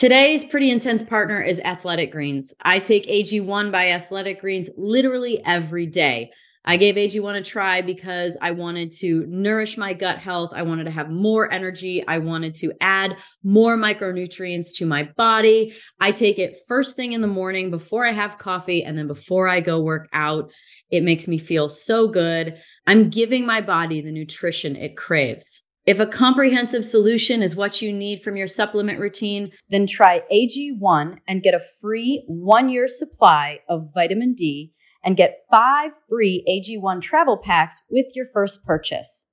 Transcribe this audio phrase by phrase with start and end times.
[0.00, 2.54] Today's pretty intense partner is Athletic Greens.
[2.62, 6.30] I take AG1 by Athletic Greens literally every day.
[6.64, 10.52] I gave AG1 a try because I wanted to nourish my gut health.
[10.54, 12.02] I wanted to have more energy.
[12.08, 15.74] I wanted to add more micronutrients to my body.
[16.00, 19.48] I take it first thing in the morning before I have coffee and then before
[19.48, 20.50] I go work out.
[20.88, 22.58] It makes me feel so good.
[22.86, 25.62] I'm giving my body the nutrition it craves.
[25.90, 31.16] If a comprehensive solution is what you need from your supplement routine, then try AG1
[31.26, 34.72] and get a free one year supply of vitamin D
[35.04, 39.26] and get five free AG1 travel packs with your first purchase.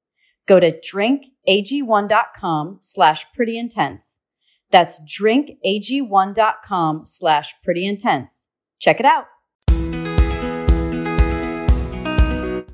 [0.47, 4.17] Go to drinkag1.com slash pretty intense.
[4.71, 8.49] That's drinkag1.com slash pretty intense.
[8.79, 9.25] Check it out.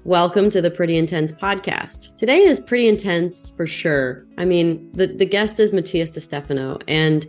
[0.05, 2.13] Welcome to the Pretty Intense podcast.
[2.17, 4.25] Today is pretty intense for sure.
[4.37, 7.25] I mean, the, the guest is Matías De Stefano, and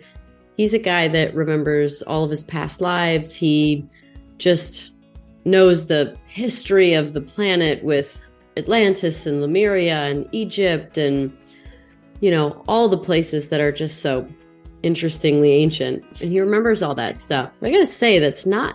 [0.56, 3.36] he's a guy that remembers all of his past lives.
[3.36, 3.86] He
[4.38, 4.90] just
[5.44, 11.32] knows the history of the planet with Atlantis and Lemuria and Egypt and,
[12.18, 14.28] you know, all the places that are just so
[14.82, 16.02] interestingly ancient.
[16.20, 17.52] And he remembers all that stuff.
[17.62, 18.74] I gotta say, that's not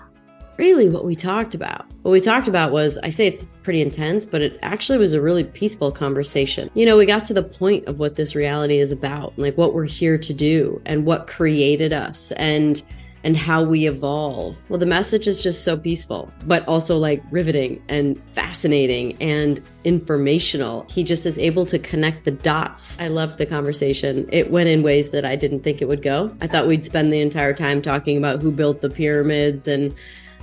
[0.60, 1.86] really what we talked about.
[2.02, 5.22] What we talked about was I say it's pretty intense, but it actually was a
[5.22, 6.70] really peaceful conversation.
[6.74, 9.74] You know, we got to the point of what this reality is about, like what
[9.74, 12.84] we're here to do and what created us and
[13.24, 14.64] and how we evolve.
[14.70, 20.86] Well, the message is just so peaceful, but also like riveting and fascinating and informational.
[20.90, 22.98] He just is able to connect the dots.
[22.98, 24.30] I loved the conversation.
[24.32, 26.34] It went in ways that I didn't think it would go.
[26.40, 29.94] I thought we'd spend the entire time talking about who built the pyramids and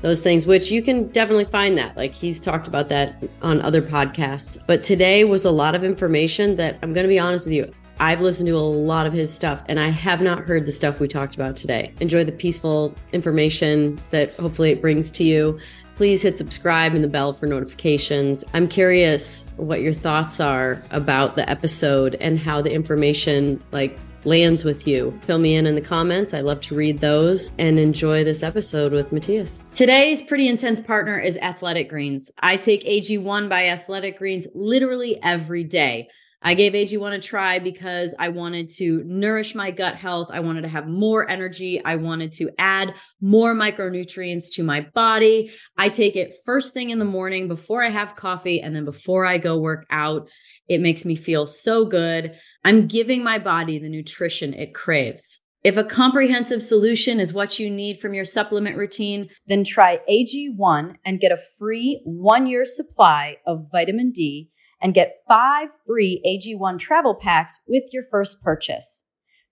[0.03, 1.97] those things, which you can definitely find that.
[1.97, 4.59] Like he's talked about that on other podcasts.
[4.67, 7.73] But today was a lot of information that I'm going to be honest with you.
[7.99, 11.01] I've listened to a lot of his stuff and I have not heard the stuff
[11.01, 11.95] we talked about today.
[12.01, 15.59] Enjoy the peaceful information that hopefully it brings to you.
[15.95, 18.45] Please hit subscribe and the bell for notifications.
[18.53, 24.65] I'm curious what your thoughts are about the episode and how the information like lands
[24.65, 25.19] with you.
[25.23, 26.35] Fill me in in the comments.
[26.35, 29.63] I love to read those and enjoy this episode with Matías.
[29.73, 32.31] Today's pretty intense partner is Athletic Greens.
[32.41, 36.09] I take AG1 by Athletic Greens literally every day.
[36.43, 40.29] I gave AG1 a try because I wanted to nourish my gut health.
[40.31, 41.83] I wanted to have more energy.
[41.85, 45.51] I wanted to add more micronutrients to my body.
[45.77, 49.25] I take it first thing in the morning before I have coffee and then before
[49.25, 50.29] I go work out.
[50.69, 52.35] It makes me feel so good.
[52.65, 55.41] I'm giving my body the nutrition it craves.
[55.63, 60.95] If a comprehensive solution is what you need from your supplement routine, then try AG1
[61.05, 64.51] and get a free one year supply of vitamin D
[64.81, 69.03] and get five free AG1 travel packs with your first purchase.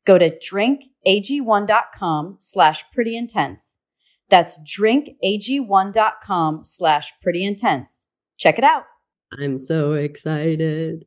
[0.05, 3.79] Go to drinkag1.com slash pretty intense.
[4.29, 8.07] That's drinkag1.com slash pretty intense.
[8.37, 8.85] Check it out.
[9.39, 11.05] I'm so excited.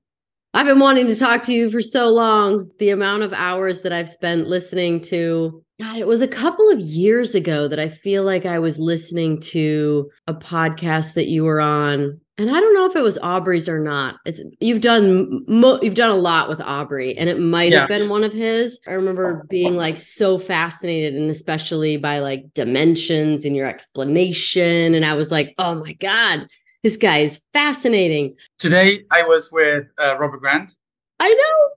[0.54, 2.72] I've been wanting to talk to you for so long.
[2.80, 6.80] The amount of hours that I've spent listening to, God, it was a couple of
[6.80, 11.62] years ago that I feel like I was listening to a podcast that you were
[11.62, 14.18] on and I don't know if it was Aubrey's or not.
[14.26, 17.80] It's you've done mo- you've done a lot with Aubrey, and it might yeah.
[17.80, 18.80] have been one of his.
[18.88, 24.94] I remember oh, being like so fascinated, and especially by like dimensions in your explanation,
[24.94, 26.48] and I was like, oh my god,
[26.84, 28.36] this guy is fascinating.
[28.60, 30.76] Today I was with uh, Robert Grant.
[31.20, 31.70] I know.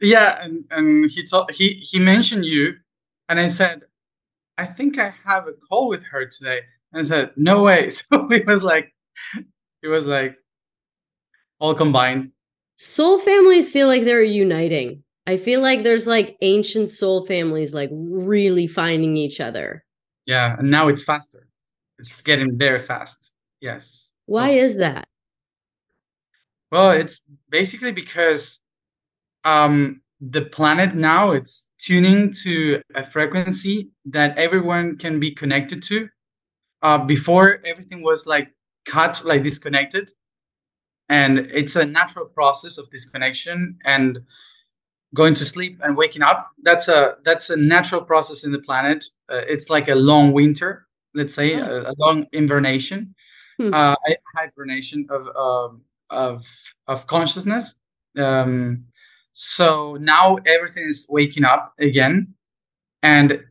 [0.00, 2.74] Yeah, and and he told he he mentioned you,
[3.28, 3.82] and I said,
[4.56, 6.60] I think I have a call with her today,
[6.92, 7.90] and I said, no way.
[8.10, 8.92] So he was like
[9.82, 10.36] it was like
[11.58, 12.30] all combined.
[12.76, 15.02] Soul families feel like they're uniting.
[15.26, 19.84] I feel like there's like ancient soul families like really finding each other.
[20.26, 21.48] Yeah, and now it's faster.
[21.98, 23.32] It's getting very fast.
[23.60, 24.07] Yes.
[24.28, 25.08] Why is that?
[26.70, 28.60] Well, it's basically because
[29.44, 36.08] um the planet now it's tuning to a frequency that everyone can be connected to.
[36.82, 38.48] Uh, before everything was like
[38.84, 40.10] cut like disconnected
[41.08, 44.20] and it's a natural process of disconnection and
[45.14, 49.04] going to sleep and waking up that's a that's a natural process in the planet
[49.32, 51.64] uh, it's like a long winter let's say oh.
[51.64, 53.14] a, a, long invernation
[53.58, 53.72] hmm.
[53.72, 53.94] uh,
[54.34, 56.46] hibernation of um, of
[56.86, 57.74] of consciousness
[58.16, 58.84] um,
[59.32, 62.34] so now everything is waking up again
[63.02, 63.44] and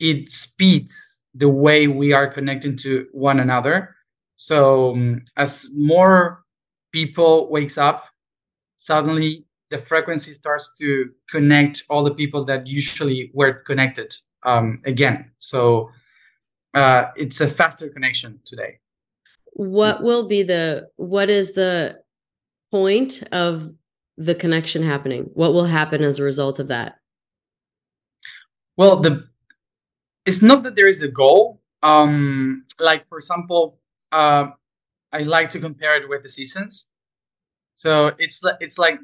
[0.00, 3.94] it speeds the way we are connecting to one another
[4.38, 6.44] so um, as more
[6.92, 8.04] people wakes up,
[8.76, 14.14] suddenly the frequency starts to connect all the people that usually were connected
[14.44, 15.32] um, again.
[15.40, 15.90] So
[16.72, 18.78] uh, it's a faster connection today.
[19.58, 22.00] What will be the what is the
[22.70, 23.72] point of
[24.16, 25.30] the connection happening?
[25.34, 27.00] What will happen as a result of that?
[28.76, 29.24] Well, the
[30.24, 31.60] it's not that there is a goal.
[31.82, 33.80] Um, like for example,
[34.12, 34.50] uh,
[35.12, 36.86] I like to compare it with the seasons.
[37.74, 39.00] So it's it's like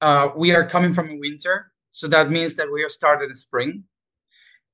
[0.00, 3.34] uh, we are coming from a winter, so that means that we are starting in
[3.34, 3.82] spring,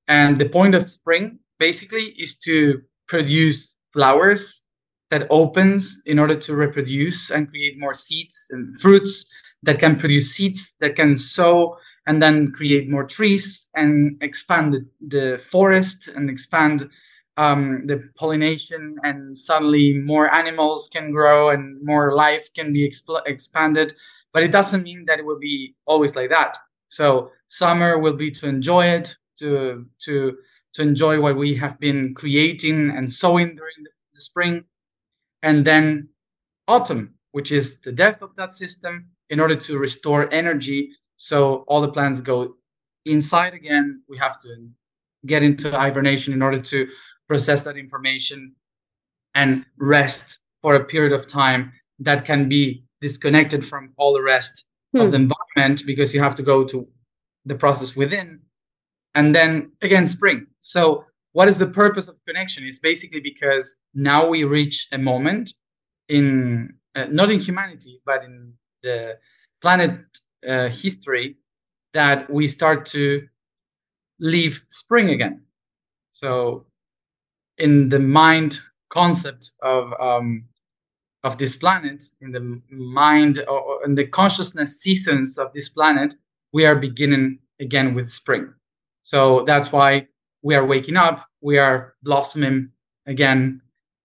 [0.06, 4.64] and the point of spring basically is to produce flowers
[5.10, 9.26] that opens in order to reproduce and create more seeds and fruits
[9.62, 11.76] that can produce seeds that can sow
[12.06, 16.88] and then create more trees and expand the, the forest and expand
[17.36, 18.96] um, the pollination.
[19.02, 23.94] And suddenly more animals can grow and more life can be exp- expanded.
[24.32, 26.56] But it doesn't mean that it will be always like that.
[26.88, 30.36] So summer will be to enjoy it to to
[30.74, 34.64] to enjoy what we have been creating and sowing during the, the spring
[35.42, 36.08] and then
[36.66, 40.90] autumn which is the death of that system in order to restore energy.
[41.16, 42.54] So all the plants go
[43.04, 44.02] inside again.
[44.08, 44.68] We have to
[45.26, 46.88] get into hibernation in order to
[47.28, 48.54] process that information
[49.34, 54.64] and rest for a period of time that can be disconnected from all the rest
[54.92, 55.00] hmm.
[55.00, 56.88] of the environment because you have to go to
[57.44, 58.40] the process within.
[59.14, 60.46] And then again spring.
[60.60, 61.04] So
[61.38, 65.54] what is the purpose of connection it's basically because now we reach a moment
[66.08, 66.28] in
[66.96, 68.34] uh, not in humanity but in
[68.82, 69.16] the
[69.62, 69.92] planet
[70.48, 71.36] uh, history
[71.92, 73.04] that we start to
[74.18, 75.36] leave spring again
[76.10, 76.66] so
[77.58, 80.44] in the mind concept of um,
[81.24, 86.14] of this planet, in the mind or in the consciousness seasons of this planet,
[86.52, 88.52] we are beginning again with spring.
[89.02, 90.06] So that's why
[90.42, 92.70] we are waking up, we are blossoming
[93.06, 93.60] again,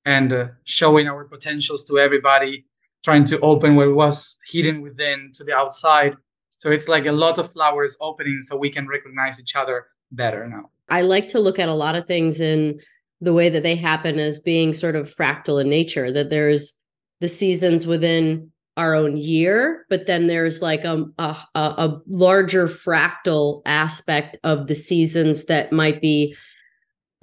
[0.05, 2.65] and uh, showing our potentials to everybody,
[3.03, 6.15] trying to open what was hidden within to the outside.
[6.57, 10.47] So it's like a lot of flowers opening, so we can recognize each other better
[10.47, 10.69] now.
[10.89, 12.79] I like to look at a lot of things in
[13.23, 16.75] the way that they happen as being sort of fractal in nature that there's
[17.21, 23.61] the seasons within our own year but then there's like a, a, a larger fractal
[23.65, 26.35] aspect of the seasons that might be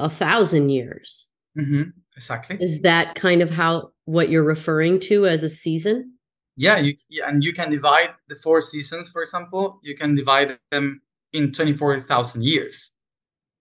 [0.00, 1.26] a thousand years.
[1.58, 1.90] Mm-hmm.
[2.16, 2.56] exactly.
[2.60, 6.14] Is that kind of how what you're referring to as a season?
[6.56, 6.94] Yeah you
[7.26, 9.80] and you can divide the four seasons for example.
[9.82, 11.02] You can divide them
[11.32, 12.92] in 24000 years.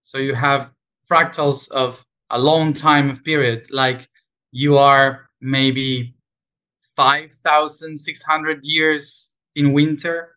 [0.01, 0.71] So you have
[1.09, 4.07] fractals of a long time of period like
[4.51, 6.15] you are maybe
[6.95, 10.35] 5600 years in winter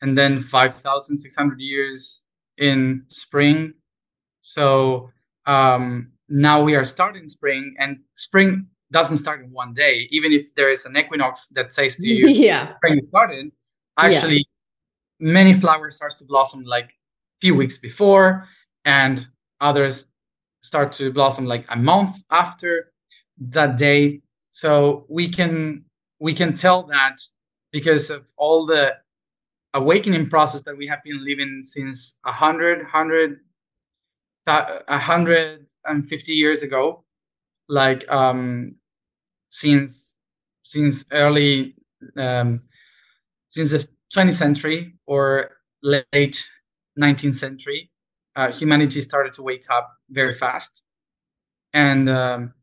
[0.00, 2.24] and then 5600 years
[2.58, 3.74] in spring.
[4.40, 5.11] So
[5.46, 10.06] um, now we are starting spring and spring doesn't start in one day.
[10.10, 12.76] Even if there is an equinox that says to you yeah.
[12.76, 13.52] Spring started
[13.98, 15.32] actually yeah.
[15.32, 18.46] many flowers starts to blossom like a few weeks before
[18.84, 19.26] and
[19.60, 20.06] others
[20.62, 22.92] start to blossom like a month after
[23.38, 24.20] that day.
[24.50, 25.84] So we can
[26.20, 27.16] we can tell that
[27.72, 28.96] because of all the
[29.74, 33.40] awakening process that we have been living since 100 100
[34.46, 37.04] 150 years ago
[37.68, 38.74] like um
[39.48, 40.14] since
[40.62, 41.74] since early
[42.16, 42.60] um
[43.48, 45.50] since the 20th century or
[45.82, 46.46] late
[46.98, 47.90] 19th century
[48.36, 50.82] uh, humanity started to wake up very fast.
[51.72, 52.54] And um,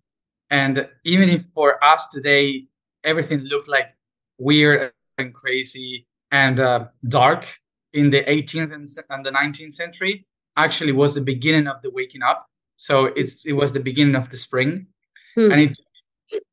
[0.50, 2.68] and even if for us today
[3.04, 3.96] everything looked like
[4.38, 7.46] weird and crazy and uh, dark
[7.94, 10.26] in the 18th and, and the 19th century
[10.64, 12.48] actually was the beginning of the waking up.
[12.76, 14.88] So it's it was the beginning of the spring.
[15.36, 15.52] Hmm.
[15.52, 15.78] and it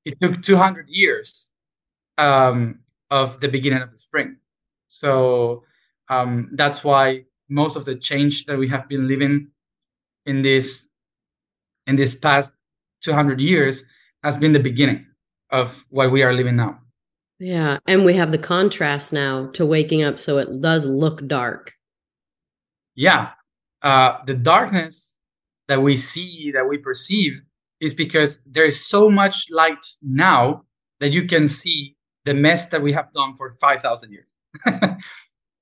[0.05, 1.51] it took 200 years
[2.19, 4.37] um, of the beginning of the spring.
[4.89, 5.65] So
[6.09, 9.49] um, that's why most of the change that we have been living
[10.25, 10.87] in this
[11.87, 12.53] in this past
[13.03, 13.85] 200 years
[14.23, 15.07] has been the beginning
[15.51, 16.79] of what we are living now.
[17.39, 21.73] Yeah and we have the contrast now to waking up so it does look dark.
[22.95, 23.31] Yeah
[23.87, 25.17] uh, the darkness
[25.69, 27.41] that we see that we perceive
[27.81, 30.65] is because there is so much light now
[30.99, 34.31] that you can see the mess that we have done for 5000 years.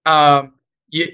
[0.06, 0.52] Um,
[0.90, 1.08] you,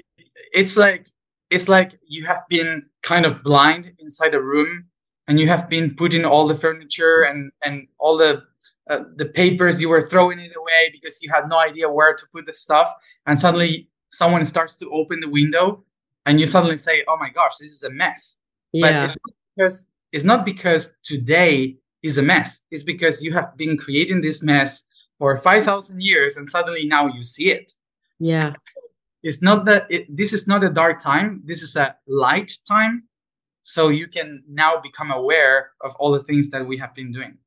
[0.53, 1.07] it's like
[1.49, 4.87] it's like you have been kind of blind inside a room
[5.29, 8.43] and you have been putting all the furniture and and all the
[8.89, 12.25] uh, the papers you were throwing it away because you had no idea where to
[12.33, 12.91] put the stuff.
[13.27, 15.85] And suddenly someone starts to open the window
[16.25, 18.37] and you suddenly say oh my gosh this is a mess.
[18.73, 19.07] Yeah.
[19.07, 19.15] but it's
[19.55, 22.63] because it's not because today is a mess.
[22.71, 24.83] It's because you have been creating this mess
[25.19, 27.73] for 5000 years and suddenly now you see it.
[28.19, 28.53] Yeah.
[29.23, 31.41] It's not that it, this is not a dark time.
[31.45, 33.03] This is a light time.
[33.61, 37.37] So you can now become aware of all the things that we have been doing.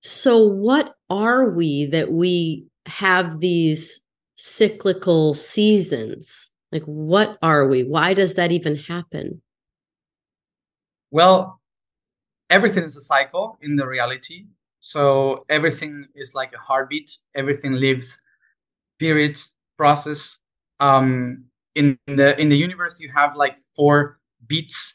[0.00, 4.00] So what are we that we have these
[4.36, 7.84] cyclical seasons like what are we?
[7.84, 9.42] Why does that even happen?
[11.10, 11.60] Well
[12.50, 14.46] everything is a cycle in the reality.
[14.80, 17.18] So everything is like a heartbeat.
[17.34, 18.20] Everything lives
[18.98, 20.38] periods process.
[20.80, 21.44] Um
[21.74, 24.94] in the in the universe you have like four beats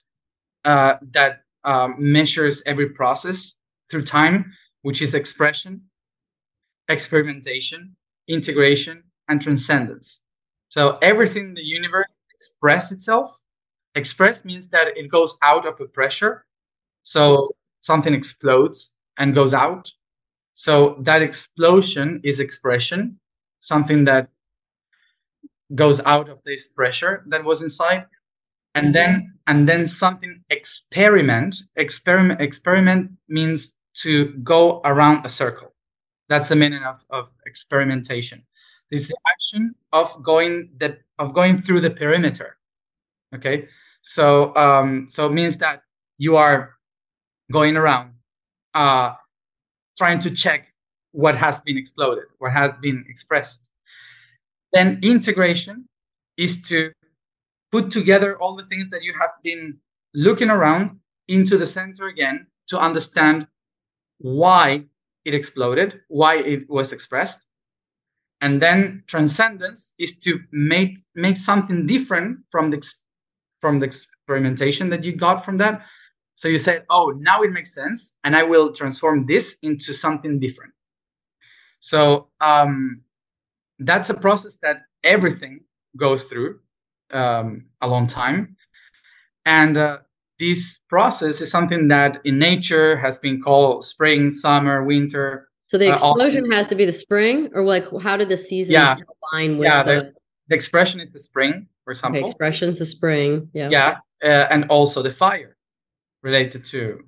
[0.65, 3.55] uh that um, measures every process
[3.89, 4.51] through time
[4.81, 5.81] which is expression
[6.89, 7.95] experimentation
[8.27, 10.19] integration and transcendence
[10.73, 13.43] so everything in the universe express itself.
[13.93, 16.47] Express means that it goes out of a pressure.
[17.03, 19.91] So something explodes and goes out.
[20.55, 23.19] So that explosion is expression
[23.59, 24.29] something that
[25.75, 28.07] goes out of this pressure that was inside.
[28.73, 35.75] And then and then something experiment experiment experiment means to go around a circle.
[36.29, 38.43] That's the meaning of, of experimentation
[38.93, 42.57] is the action of going the of going through the perimeter
[43.35, 43.67] okay
[44.01, 45.81] so um so it means that
[46.17, 46.73] you are
[47.51, 48.13] going around
[48.73, 49.13] uh
[49.97, 50.73] trying to check
[51.11, 53.69] what has been exploded what has been expressed
[54.73, 55.87] then integration
[56.37, 56.91] is to
[57.71, 59.77] put together all the things that you have been
[60.13, 63.47] looking around into the center again to understand
[64.19, 64.85] why
[65.25, 67.45] it exploded, why it was expressed.
[68.43, 72.79] And then transcendence is to make make something different from the
[73.61, 75.81] from the experimentation that you got from that.
[76.35, 80.39] So you said, "Oh, now it makes sense, and I will transform this into something
[80.39, 80.73] different."
[81.79, 83.03] So um,
[83.79, 85.61] that's a process that everything
[85.95, 86.59] goes through
[87.11, 88.57] um, a long time,
[89.45, 89.99] and uh,
[90.37, 95.47] this process is something that in nature has been called spring, summer, winter.
[95.67, 98.73] So the explosion uh, has to be the spring, or like how did the seasons
[98.73, 98.95] yeah.
[99.33, 99.93] align with yeah, the...
[99.93, 100.13] the...
[100.49, 102.19] the expression is the spring, for example.
[102.19, 103.49] Okay, expression's the spring.
[103.53, 103.69] Yeah.
[103.71, 105.57] Yeah, uh, and also the fire
[106.21, 106.99] related to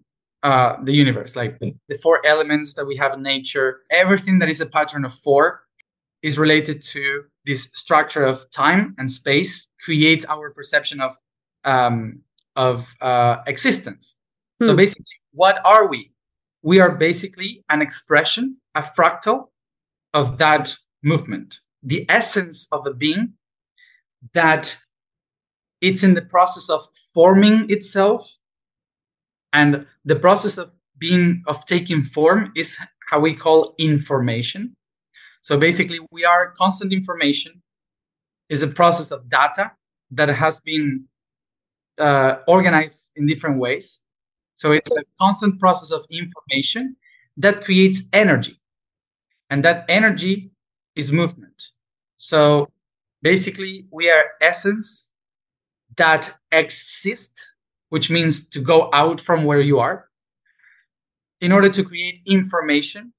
[0.43, 3.81] uh, the universe, like the, the four elements that we have in nature.
[3.91, 5.63] Everything that is a pattern of four
[6.24, 11.15] is related to this structure of time and space creates our perception of
[11.65, 12.21] um,
[12.55, 14.15] of uh, existence.
[14.59, 14.67] Hmm.
[14.67, 16.12] So basically, what are we?
[16.65, 19.45] We are basically an expression, a fractal
[20.13, 23.34] of that movement, the essence of a being
[24.34, 24.75] that
[25.79, 26.81] it's in the process of
[27.13, 28.39] forming itself
[29.53, 32.77] and the process of being of taking form is
[33.10, 34.75] how we call information
[35.45, 37.62] so basically we are constant information
[38.50, 39.74] is a process of data
[40.10, 41.05] that has been
[42.00, 44.01] uh, organized in different ways.
[44.55, 46.95] So it's a constant process of information
[47.38, 48.59] that creates energy.
[49.50, 50.51] And that energy
[50.95, 51.71] is movement.
[52.17, 52.71] So
[53.21, 55.09] basically, we are essence
[55.97, 57.33] that exist,
[57.89, 60.09] which means to go out from where you are,
[61.41, 63.13] in order to create information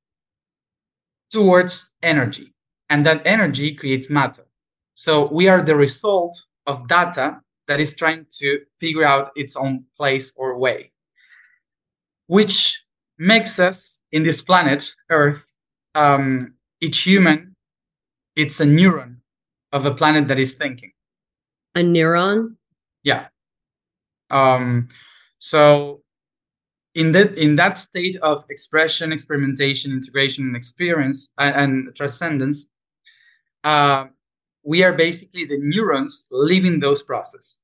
[1.30, 2.54] towards energy.
[2.88, 4.46] And that energy creates matter.
[4.94, 9.84] So we are the result of data that is trying to figure out its own
[9.96, 10.92] place or way,
[12.26, 12.82] which
[13.18, 15.52] makes us in this planet Earth,
[15.94, 17.56] um, each human,
[18.34, 19.16] it's a neuron
[19.72, 20.92] of a planet that is thinking.
[21.74, 22.56] A neuron?
[23.02, 23.28] Yeah.
[24.30, 24.88] Um,
[25.38, 26.02] so
[26.94, 32.66] in that in that state of expression, experimentation, integration, and experience and, and transcendence,
[33.64, 34.06] uh,
[34.64, 37.62] we are basically the neurons living those processes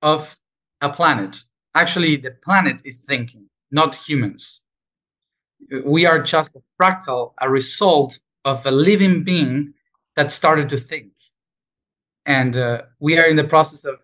[0.00, 0.36] of
[0.80, 1.42] a planet.
[1.74, 4.60] Actually, the planet is thinking, not humans.
[5.84, 9.74] We are just a fractal, a result of a living being
[10.14, 11.12] that started to think.
[12.24, 13.96] And uh, we are in the process of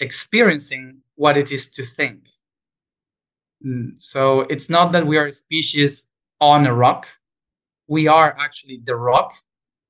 [0.00, 2.28] experiencing what it is to think.
[3.64, 6.08] Mm, so it's not that we are a species
[6.40, 7.06] on a rock.
[7.86, 9.34] We are actually the rock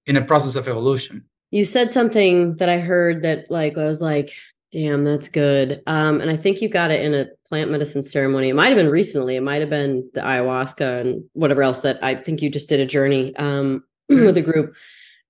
[0.07, 4.01] in a process of evolution you said something that I heard that like I was
[4.01, 4.33] like,
[4.73, 5.83] Damn, that's good.
[5.87, 8.49] Um, and I think you got it in a plant medicine ceremony.
[8.49, 9.37] It might have been recently.
[9.37, 12.81] It might have been the ayahuasca and whatever else that I think you just did
[12.81, 14.25] a journey um, mm-hmm.
[14.26, 14.75] with a group.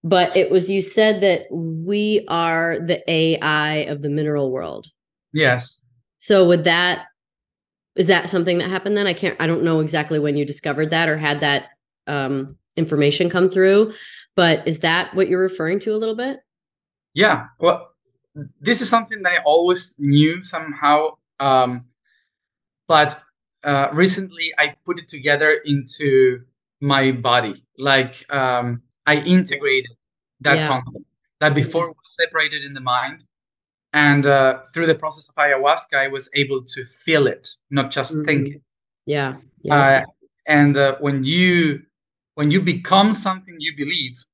[0.05, 4.87] But it was you said that we are the AI of the mineral world.
[5.33, 5.81] Yes.
[6.19, 7.07] So would that
[7.97, 9.07] is that something that happened then?
[9.09, 11.71] I can't I don't know exactly when you discovered that or had that
[12.07, 13.93] um, information come through,
[14.37, 16.41] but is that what you're referring to a little bit?
[17.15, 17.47] Yeah.
[17.59, 17.92] Well,
[18.61, 21.87] this is something that I always knew somehow, um,
[22.89, 23.21] but
[23.65, 26.41] uh, recently I put it together into
[26.81, 27.65] my body.
[27.79, 29.93] Like um, I integrated
[30.41, 30.69] that yeah.
[30.69, 31.05] concept
[31.41, 33.25] that before was separated in the mind,
[33.93, 38.13] and uh, through the process of ayahuasca, I was able to feel it, not just
[38.13, 38.25] mm-hmm.
[38.25, 38.63] think it.
[39.07, 39.37] Yeah.
[39.63, 39.75] yeah.
[39.75, 40.05] Uh,
[40.47, 41.83] and uh, when you
[42.35, 44.25] when you become something you believe,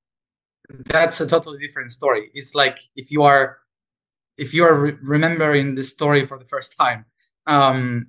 [0.86, 2.30] that's a totally different story.
[2.34, 3.58] It's like if you are
[4.38, 7.04] if you are re- remembering the story for the first time.
[7.46, 8.06] Um,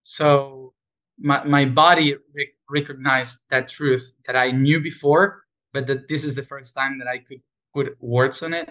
[0.00, 0.72] so
[1.18, 6.34] my my body re- recognized that truth that I knew before, but that this is
[6.34, 7.42] the first time that I could
[7.74, 8.70] put words on it.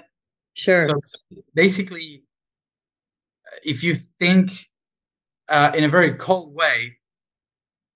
[0.53, 0.85] Sure.
[0.85, 0.93] So
[1.53, 2.23] basically,
[3.63, 4.69] if you think
[5.49, 6.97] uh, in a very cold way,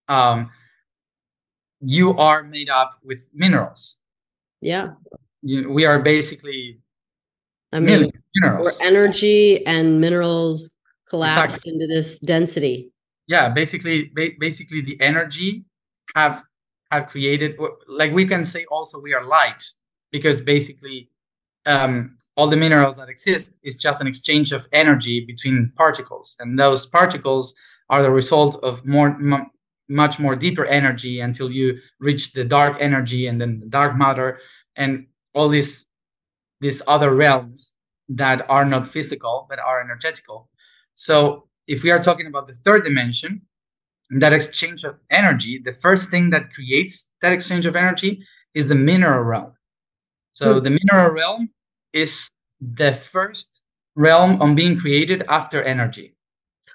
[0.08, 0.52] um,
[1.80, 3.96] you are made up with minerals.
[4.62, 4.94] Yeah.
[5.42, 6.80] You, we are basically
[7.76, 8.66] I mean, minerals.
[8.66, 10.74] Where energy and minerals
[11.10, 11.74] collapsed exactly.
[11.74, 12.90] into this density.
[13.28, 15.66] Yeah, basically, ba- basically the energy
[16.16, 16.44] have
[16.92, 17.60] have created.
[17.88, 19.64] Like we can say also we are light
[20.12, 21.10] because basically
[21.66, 26.58] um, all the minerals that exist is just an exchange of energy between particles, and
[26.58, 27.54] those particles
[27.90, 29.52] are the result of more m-
[29.90, 34.40] much more deeper energy until you reach the dark energy and then the dark matter
[34.76, 35.86] and all these
[36.62, 37.74] these other realms
[38.10, 40.50] that are not physical but are energetical.
[40.96, 43.42] So if we are talking about the third dimension,
[44.12, 48.76] that exchange of energy, the first thing that creates that exchange of energy is the
[48.76, 49.54] mineral realm.
[50.34, 50.64] So hmm.
[50.64, 51.50] the mineral realm
[51.94, 52.30] is
[52.62, 53.64] the first
[53.96, 56.16] realm on being created after energy.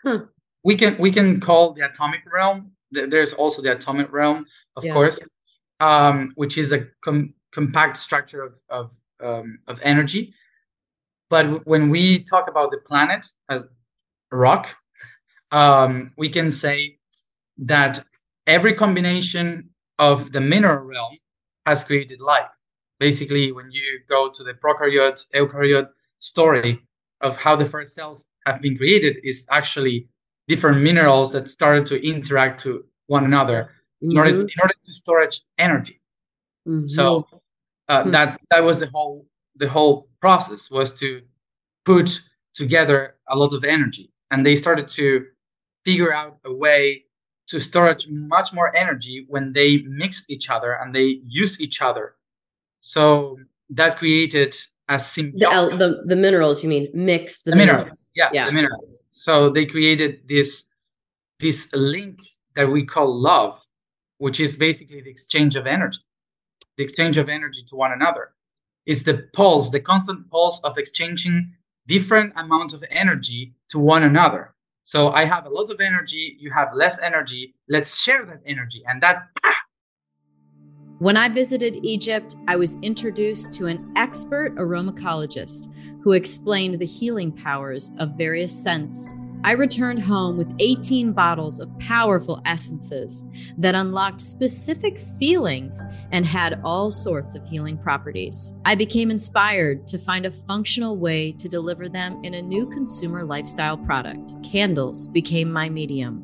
[0.02, 0.26] Huh.
[0.64, 2.72] We can we can call the atomic realm.
[2.90, 4.92] There's also the atomic realm, of yeah.
[4.92, 5.20] course,
[5.78, 8.90] um, which is a com- compact structure of, of
[9.22, 10.34] um, of energy.
[11.28, 13.66] But when we talk about the planet as
[14.32, 14.74] rock,
[15.52, 16.98] um, we can say
[17.58, 18.04] that
[18.46, 21.18] every combination of the mineral realm
[21.66, 22.50] has created life.
[22.98, 26.80] Basically, when you go to the prokaryote, eukaryote story
[27.20, 30.08] of how the first cells have been created, is actually
[30.48, 33.70] different minerals that started to interact to one another
[34.02, 34.10] mm-hmm.
[34.10, 36.00] in order in order to storage energy.
[36.66, 36.86] Mm-hmm.
[36.86, 37.39] So
[37.90, 38.10] uh, mm-hmm.
[38.12, 39.26] that that was the whole
[39.56, 41.20] the whole process was to
[41.84, 42.20] put
[42.54, 45.26] together a lot of energy and they started to
[45.84, 47.04] figure out a way
[47.48, 52.14] to storage much more energy when they mixed each other and they used each other
[52.78, 53.36] so
[53.68, 54.54] that created
[54.88, 55.70] a symbiosis.
[55.70, 57.78] The, the, the minerals you mean mix the, the minerals.
[57.78, 58.10] minerals.
[58.14, 60.64] Yeah, yeah the minerals so they created this
[61.40, 62.20] this link
[62.54, 63.66] that we call love
[64.18, 66.00] which is basically the exchange of energy
[66.80, 68.32] the exchange of energy to one another.
[68.86, 71.52] Is the pulse, the constant pulse of exchanging
[71.86, 74.54] different amounts of energy to one another.
[74.82, 77.54] So I have a lot of energy, you have less energy.
[77.68, 78.82] Let's share that energy.
[78.88, 79.28] And that.
[81.00, 85.68] When I visited Egypt, I was introduced to an expert aromacologist
[86.02, 91.78] who explained the healing powers of various scents I returned home with 18 bottles of
[91.78, 93.24] powerful essences
[93.56, 98.52] that unlocked specific feelings and had all sorts of healing properties.
[98.66, 103.24] I became inspired to find a functional way to deliver them in a new consumer
[103.24, 104.34] lifestyle product.
[104.42, 106.22] Candles became my medium.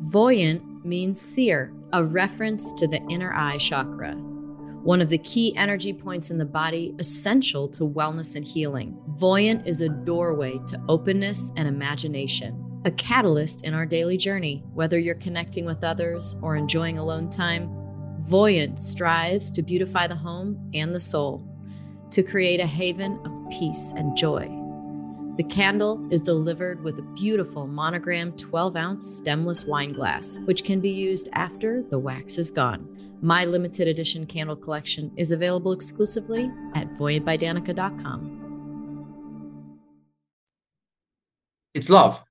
[0.00, 4.14] Voyant means seer, a reference to the inner eye chakra,
[4.88, 8.98] one of the key energy points in the body essential to wellness and healing.
[9.18, 14.64] Voyant is a doorway to openness and imagination, a catalyst in our daily journey.
[14.72, 17.68] Whether you're connecting with others or enjoying alone time,
[18.20, 21.46] Voyant strives to beautify the home and the soul,
[22.10, 24.48] to create a haven of peace and joy.
[25.36, 30.80] The candle is delivered with a beautiful monogram 12 ounce stemless wine glass, which can
[30.80, 32.97] be used after the wax is gone.
[33.20, 38.38] My limited edition candle collection is available exclusively at voyantbydanica.com.
[41.74, 42.22] It's love.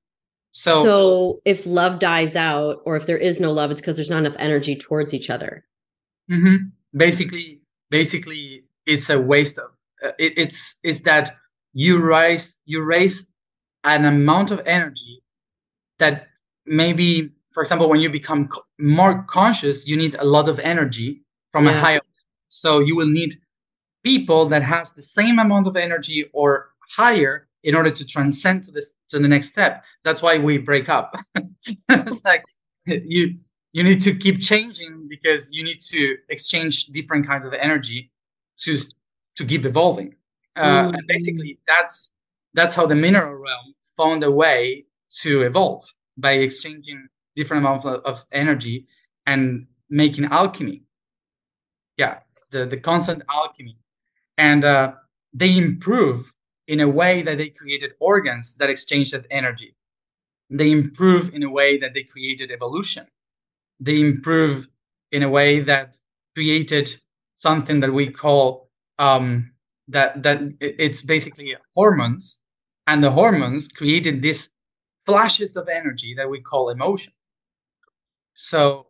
[0.52, 4.10] So, so if love dies out, or if there is no love, it's because there's
[4.10, 5.66] not enough energy towards each other.
[6.32, 6.70] Mm-hmm.
[6.98, 9.72] Basically, basically, it's a waste of.
[10.04, 11.36] Uh, it, it's it's that
[11.74, 13.28] you raise you raise
[13.84, 15.22] an amount of energy
[16.00, 16.28] that
[16.66, 21.66] maybe for example when you become more conscious you need a lot of energy from
[21.66, 21.72] yeah.
[21.72, 22.02] a higher
[22.50, 23.34] so you will need
[24.04, 28.72] people that has the same amount of energy or higher in order to transcend to
[28.72, 31.16] this to the next step that's why we break up
[31.90, 32.44] it's like
[32.86, 33.36] you
[33.74, 38.12] you need to keep changing because you need to exchange different kinds of energy
[38.56, 38.78] to
[39.36, 40.14] to keep evolving
[40.58, 40.94] uh, mm.
[40.94, 42.12] and basically that's
[42.54, 45.84] that's how the mineral realm found a way to evolve
[46.18, 48.88] by exchanging different amounts of, of energy
[49.26, 50.84] and making alchemy.
[51.96, 52.18] Yeah
[52.52, 53.78] the, the constant alchemy.
[54.38, 54.94] And uh,
[55.34, 56.34] they improve
[56.68, 59.76] in a way that they created organs that exchange that energy.
[60.50, 63.08] They improve in a way that they created evolution.
[63.80, 64.68] They improve
[65.12, 65.98] in a way that
[66.36, 67.02] created
[67.36, 68.70] something that we call
[69.00, 69.52] um,
[69.90, 72.40] that that it's basically hormones.
[72.88, 74.50] And the hormones created these
[75.06, 77.14] flashes of energy that we call emotion
[78.40, 78.86] so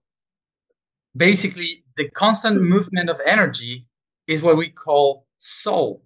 [1.16, 3.88] basically the constant movement of energy
[4.28, 6.04] is what we call soul.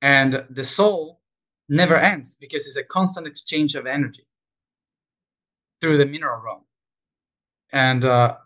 [0.00, 1.20] And the soul
[1.68, 4.24] never ends because it's a constant exchange of energy
[5.80, 6.62] through the mineral realm.
[7.72, 8.36] And uh,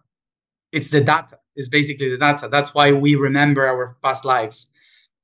[0.72, 1.38] it's the data.
[1.55, 2.48] It's basically the data.
[2.50, 4.68] That's why we remember our past lives.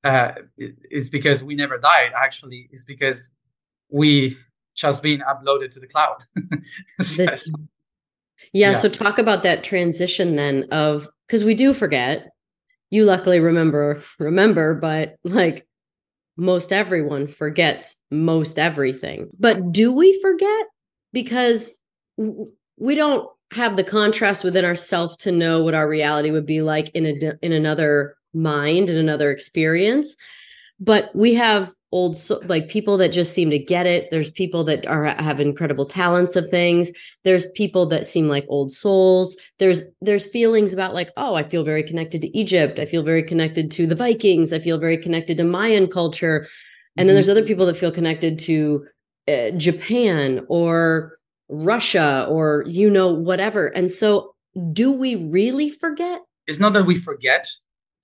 [0.05, 2.69] Uh, it's because we never died actually.
[2.71, 3.31] It's because
[3.89, 4.37] we
[4.77, 6.27] just being uploaded to the cloud
[8.53, 12.31] yeah, yeah, so talk about that transition then of because we do forget.
[12.91, 15.67] You luckily remember remember but like
[16.39, 19.29] most everyone forgets most everything.
[19.39, 20.67] But do we forget?
[21.13, 21.81] Because
[22.17, 26.91] we don't have the contrast within ourself to know what our reality would be like
[26.91, 30.17] in a in another mind and another experience.
[30.79, 34.09] But we have old so, like people that just seem to get it.
[34.11, 36.91] There's people that are have incredible talents of things.
[37.25, 39.37] There's people that seem like old souls.
[39.59, 42.79] There's there's feelings about like oh i feel very connected to egypt.
[42.79, 44.53] I feel very connected to the vikings.
[44.53, 46.47] I feel very connected to mayan culture.
[46.97, 47.49] And then there's other mm-hmm.
[47.49, 48.85] people that feel connected to
[49.29, 53.69] uh, japan or russia or you know whatever.
[53.69, 54.35] And so
[54.73, 56.21] do we really forget?
[56.47, 57.47] It's not that we forget.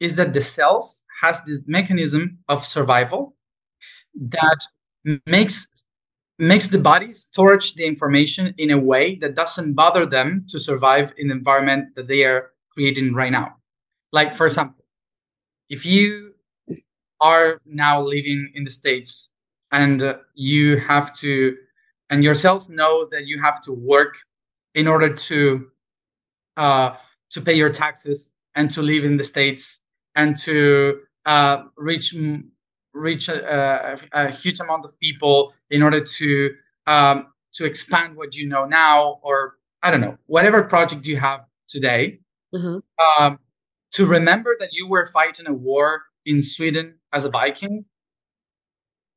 [0.00, 3.34] Is that the cells has this mechanism of survival
[4.14, 4.60] that
[5.26, 5.66] makes
[6.38, 11.12] makes the body storage the information in a way that doesn't bother them to survive
[11.16, 13.54] in the environment that they are creating right now.
[14.12, 14.84] Like for example,
[15.68, 16.34] if you
[17.20, 19.30] are now living in the states
[19.70, 21.56] and you have to
[22.10, 24.16] and your cells know that you have to work
[24.74, 25.70] in order to
[26.56, 26.96] uh,
[27.30, 29.80] to pay your taxes and to live in the states
[30.14, 32.14] and to uh, reach
[32.94, 36.54] reach a, a, a, huge amount of people in order to
[36.86, 41.44] um, to expand what you know now, or I don't know, whatever project you have
[41.68, 42.20] today.
[42.54, 42.78] Mm-hmm.
[43.22, 43.38] Um,
[43.92, 47.84] to remember that you were fighting a war in Sweden as a Viking.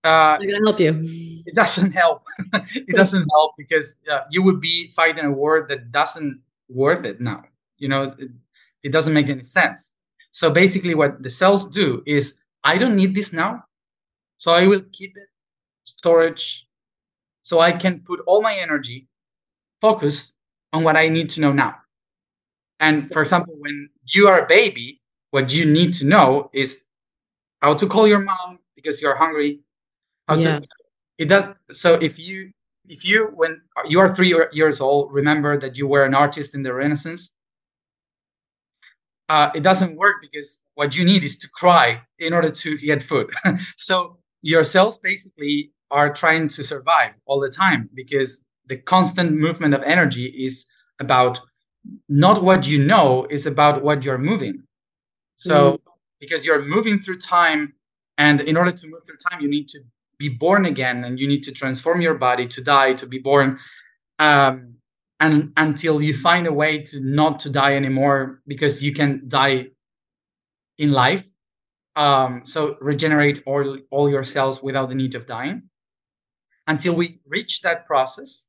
[0.03, 1.01] Uh, I'm gonna help you.
[1.45, 2.23] It doesn't help.
[2.53, 7.19] it doesn't help because uh, you would be fighting a war that doesn't worth it
[7.19, 7.43] now.
[7.77, 8.29] You know, it,
[8.83, 9.91] it doesn't make any sense.
[10.31, 13.63] So basically, what the cells do is I don't need this now.
[14.37, 15.27] So I will keep it
[15.83, 16.67] storage
[17.41, 19.07] so I can put all my energy
[19.81, 20.31] focus
[20.73, 21.75] on what I need to know now.
[22.79, 26.79] And for example, when you are a baby, what you need to know is
[27.61, 29.61] how to call your mom because you're hungry.
[30.27, 30.59] How yeah.
[30.59, 30.67] to
[31.17, 32.51] it does so if you
[32.87, 36.61] if you when you are three years old remember that you were an artist in
[36.61, 37.31] the renaissance
[39.29, 43.03] uh, it doesn't work because what you need is to cry in order to get
[43.03, 43.29] food.
[43.77, 49.73] so your cells basically are trying to survive all the time because the constant movement
[49.73, 50.65] of energy is
[50.99, 51.39] about
[52.09, 54.63] not what you know is about what you're moving
[55.35, 55.79] so mm.
[56.19, 57.73] because you're moving through time
[58.17, 59.79] and in order to move through time you need to
[60.17, 63.57] be born again and you need to transform your body to die to be born
[64.19, 64.75] um,
[65.19, 69.67] and until you find a way to not to die anymore because you can die
[70.77, 71.25] in life
[71.97, 75.63] um, so regenerate all, all your cells without the need of dying.
[76.67, 78.47] Until we reach that process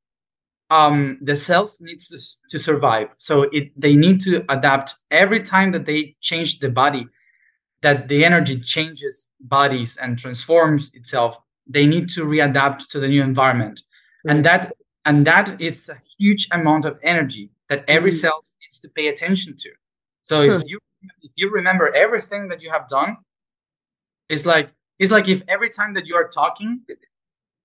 [0.69, 2.17] um, the cells need to,
[2.49, 3.09] to survive.
[3.17, 7.07] So it, they need to adapt every time that they change the body
[7.81, 13.21] that the energy changes bodies and transforms itself they need to readapt to the new
[13.21, 13.81] environment.
[14.25, 14.35] Right.
[14.35, 14.73] and that
[15.05, 18.19] and that is a huge amount of energy that every mm-hmm.
[18.19, 19.69] cell needs to pay attention to.
[20.23, 20.79] So if you
[21.21, 23.17] if you remember everything that you have done
[24.29, 26.81] it's like it's like if every time that you are talking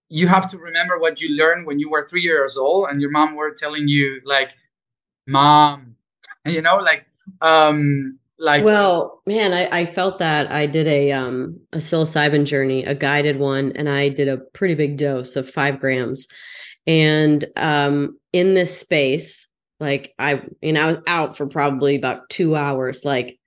[0.09, 3.11] you have to remember what you learned when you were three years old and your
[3.11, 4.55] mom were telling you like
[5.27, 5.97] mom
[6.47, 7.07] you know like
[7.41, 12.85] um like well man I, I felt that i did a um a psilocybin journey
[12.85, 16.27] a guided one and i did a pretty big dose of five grams.
[16.87, 19.49] And um in this space
[19.81, 23.39] like i and i was out for probably about two hours like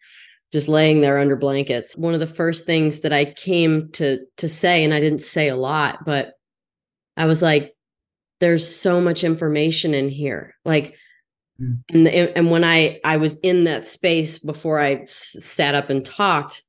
[0.54, 1.96] just laying there under blankets.
[1.98, 5.50] One of the first things that i came to to say and i didn't say
[5.50, 6.34] a lot but
[7.18, 7.74] i was like
[8.40, 10.54] there's so much information in here.
[10.66, 10.96] Like
[11.60, 11.80] Mm.
[11.92, 15.90] and the, and when i i was in that space before I s- sat up
[15.90, 16.62] and talked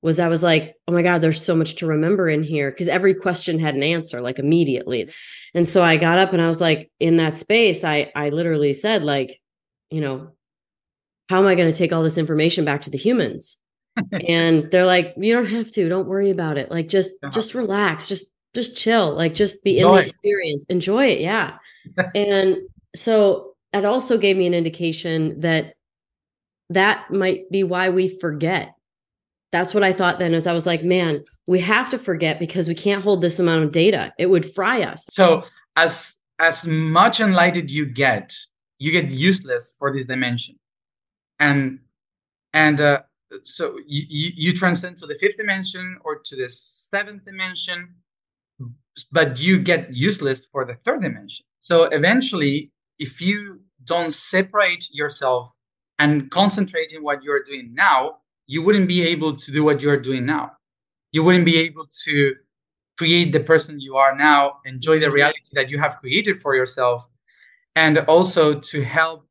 [0.00, 2.70] was i was like oh my god there's so much to remember in here.
[2.70, 5.10] Because every question had an answer like immediately.
[5.54, 8.72] And so i got up and i was like in that space i i literally
[8.72, 9.38] said like
[9.90, 10.30] you know
[11.28, 13.56] how am i going to take all this information back to the humans
[14.28, 17.30] and they're like you don't have to don't worry about it like just Uh-huh.
[17.32, 20.06] just relax just just chill like just be in Enjoy the it.
[20.08, 21.54] experience enjoy it yeah
[21.98, 22.12] Yes.
[22.14, 22.56] and
[22.94, 25.74] so it also gave me an indication that
[26.70, 28.74] that might be why we forget.
[29.50, 32.68] That's what I thought then as I was like, man, we have to forget because
[32.68, 34.14] we can't hold this amount of data.
[34.18, 35.06] It would fry us.
[35.10, 35.44] so
[35.76, 38.32] as as much enlightened you get
[38.78, 40.54] you get useless for this dimension
[41.42, 41.80] and
[42.54, 43.02] and uh,
[43.42, 47.88] so you, you transcend to the fifth dimension or to the seventh dimension
[49.10, 51.44] but you get useless for the third dimension.
[51.60, 55.50] So eventually if you don't separate yourself
[55.98, 60.02] and concentrate in what you're doing now you wouldn't be able to do what you're
[60.10, 60.52] doing now.
[61.12, 62.34] You wouldn't be able to
[62.98, 67.06] create the person you are now enjoy the reality that you have created for yourself
[67.74, 69.26] and also to help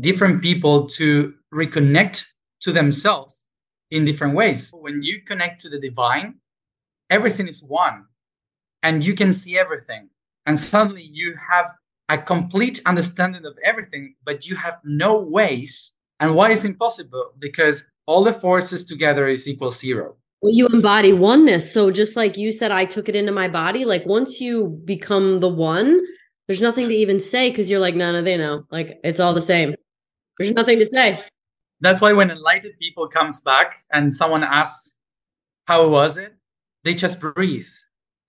[0.00, 2.26] different people to reconnect
[2.60, 3.46] to themselves
[3.90, 6.34] in different ways when you connect to the divine
[7.10, 8.04] everything is one
[8.82, 10.08] and you can see everything
[10.46, 11.74] and suddenly you have
[12.08, 17.84] a complete understanding of everything but you have no ways and why is impossible because
[18.06, 21.72] all the forces together is equal zero Well, you embody oneness.
[21.72, 23.84] So just like you said, I took it into my body.
[23.84, 26.00] Like once you become the one,
[26.46, 28.64] there's nothing to even say because you're like, no, no, they know.
[28.70, 29.74] Like it's all the same.
[30.38, 31.24] There's nothing to say.
[31.80, 34.96] that's why when enlightened people comes back and someone asks
[35.66, 36.34] how was it?
[36.84, 37.66] they just breathe.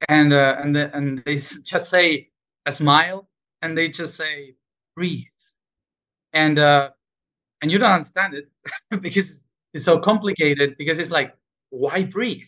[0.07, 2.29] And uh, and the, and they just say
[2.65, 3.29] a smile
[3.61, 4.55] and they just say
[4.95, 5.25] breathe.
[6.33, 6.91] And uh
[7.61, 8.49] and you don't understand it
[9.01, 9.43] because
[9.73, 11.35] it's so complicated because it's like
[11.69, 12.47] why breathe?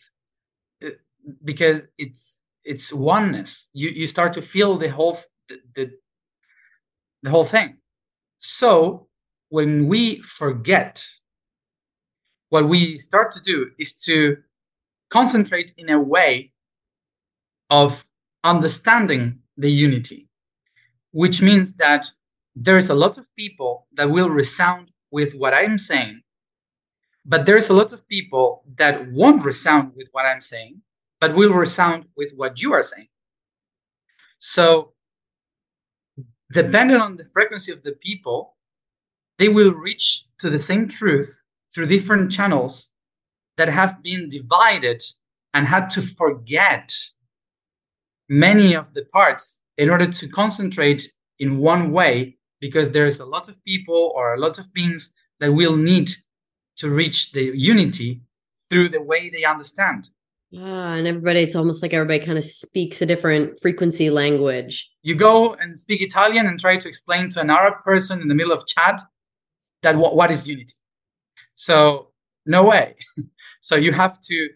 [0.84, 0.90] Uh,
[1.44, 3.68] because it's it's oneness.
[3.74, 5.20] You you start to feel the whole
[5.50, 5.92] the, the,
[7.24, 7.78] the whole thing.
[8.40, 9.08] So
[9.52, 11.06] when we forget,
[12.50, 14.38] what we start to do is to
[15.10, 16.54] concentrate in a way
[17.70, 18.06] of
[18.46, 20.30] understanding the unity,
[21.12, 22.10] which means that
[22.56, 26.22] there is a lot of people that will resound with what I'm saying,
[27.26, 30.82] but there's a lot of people that won't resound with what I'm saying,
[31.20, 33.10] but will resound with what you are saying.
[34.40, 34.94] So,
[36.54, 38.56] depending on the frequency of the people,
[39.42, 41.42] they will reach to the same truth
[41.74, 42.90] through different channels
[43.58, 45.02] that have been divided
[45.56, 46.94] and had to forget
[48.30, 53.50] many of the parts in order to concentrate in one way because there's a lot
[53.50, 56.08] of people or a lot of beings that will need
[56.78, 58.22] to reach the unity
[58.70, 60.02] through the way they understand
[60.54, 64.76] Ah, and everybody, it's almost like everybody kind of speaks a different frequency language.
[65.02, 68.36] you go and speak italian and try to explain to an arab person in the
[68.40, 68.98] middle of chad
[69.84, 70.74] that what, what is unity?
[71.56, 72.10] So
[72.46, 72.96] no way.
[73.64, 74.50] So you have to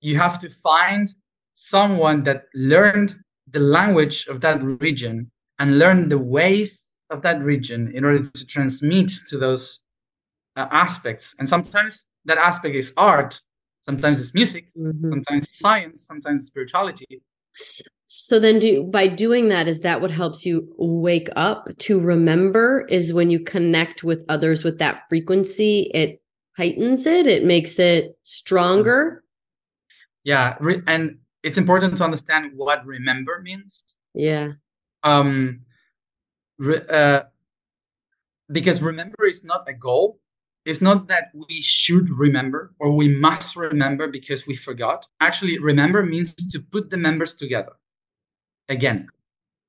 [0.00, 1.12] you have to find
[1.54, 3.16] someone that learned
[3.50, 8.46] the language of that region and learn the ways of that region in order to
[8.46, 9.80] transmit to those
[10.54, 11.34] uh, aspects.
[11.40, 13.40] And sometimes that aspect is art
[13.82, 15.10] sometimes it's music Mhm.
[15.10, 17.20] sometimes it's science sometimes it's spirituality
[18.14, 22.84] So then do by doing that is that what helps you wake up to remember
[22.90, 26.20] is when you connect with others with that frequency it
[26.54, 29.24] heightens it it makes it stronger?
[30.24, 33.82] Yeah re- and it's important to understand what remember means.
[34.12, 34.52] Yeah.
[35.02, 35.62] Um
[36.58, 37.22] re- uh,
[38.50, 40.20] because remember is not a goal.
[40.66, 45.06] It's not that we should remember or we must remember because we forgot.
[45.20, 47.72] Actually remember means to put the members together
[48.68, 49.08] again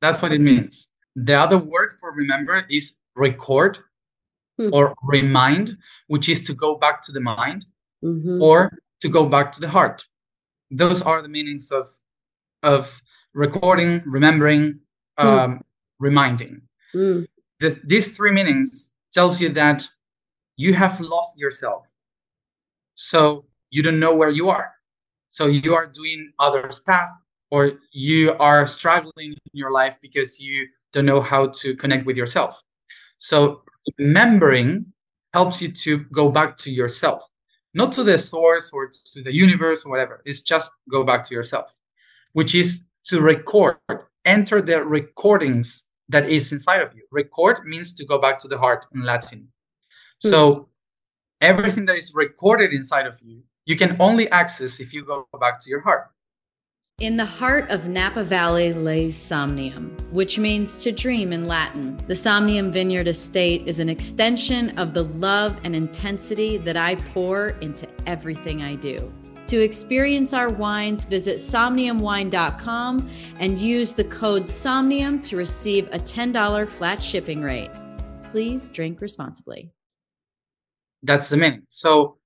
[0.02, 3.80] that's what it means the other word for remember is record
[4.60, 4.70] Hmm.
[4.72, 5.76] or remind
[6.08, 7.66] which is to go back to the mind
[8.04, 8.40] Mhm.
[8.40, 8.70] or
[9.02, 10.06] to go back to the heart
[10.70, 11.88] those are the meanings of
[12.62, 13.02] of
[13.34, 14.80] recording, remembering,
[15.18, 15.28] Hmm.
[15.28, 15.62] um,
[16.00, 16.62] reminding.
[16.96, 17.28] Mm.
[17.60, 19.90] The, these three meanings tells you that
[20.56, 21.86] you have lost yourself.
[22.96, 24.72] So you don't know where you are.
[25.30, 27.10] So you are doing others' path,
[27.54, 32.18] or you are struggling in your life because you don't know how to connect with
[32.18, 32.60] yourself.
[33.20, 33.62] So
[34.00, 34.88] remembering
[35.36, 37.24] helps you to go back to yourself,
[37.76, 40.24] not to the source or to the universe or whatever.
[40.26, 41.78] It's just go back to yourself,
[42.32, 43.78] which is to record,
[44.26, 47.04] enter the recordings that is inside of you.
[47.12, 49.48] Record means to go back to the heart in Latin.
[50.24, 50.30] Hmm.
[50.30, 50.70] So
[51.40, 55.60] everything that is recorded inside of you, you can only access if you go back
[55.60, 56.10] to your heart.
[57.04, 62.02] In the heart of Napa Valley lays Somnium, which means to dream in Latin.
[62.08, 67.50] The Somnium Vineyard Estate is an extension of the love and intensity that I pour
[67.60, 69.12] into everything I do.
[69.48, 76.70] To experience our wines, visit somniumwine.com and use the code SOMNIUM to receive a $10
[76.70, 77.72] flat shipping rate.
[78.30, 79.74] Please drink responsibly.
[81.02, 81.64] That's the meaning.
[81.68, 82.20] So,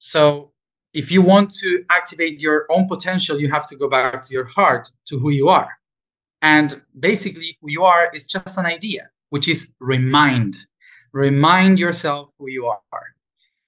[0.00, 0.49] so
[0.92, 4.44] if you want to activate your own potential, you have to go back to your
[4.44, 5.70] heart, to who you are.
[6.42, 10.56] And basically, who you are is just an idea, which is remind.
[11.12, 13.04] Remind yourself who you are.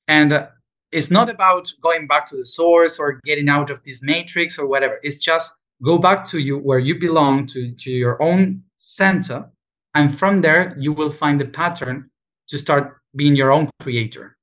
[0.09, 0.49] And uh,
[0.91, 4.67] it's not about going back to the source or getting out of this matrix or
[4.67, 4.99] whatever.
[5.03, 9.51] It's just go back to you where you belong to, to your own center.
[9.95, 12.11] And from there, you will find the pattern
[12.49, 14.37] to start being your own creator.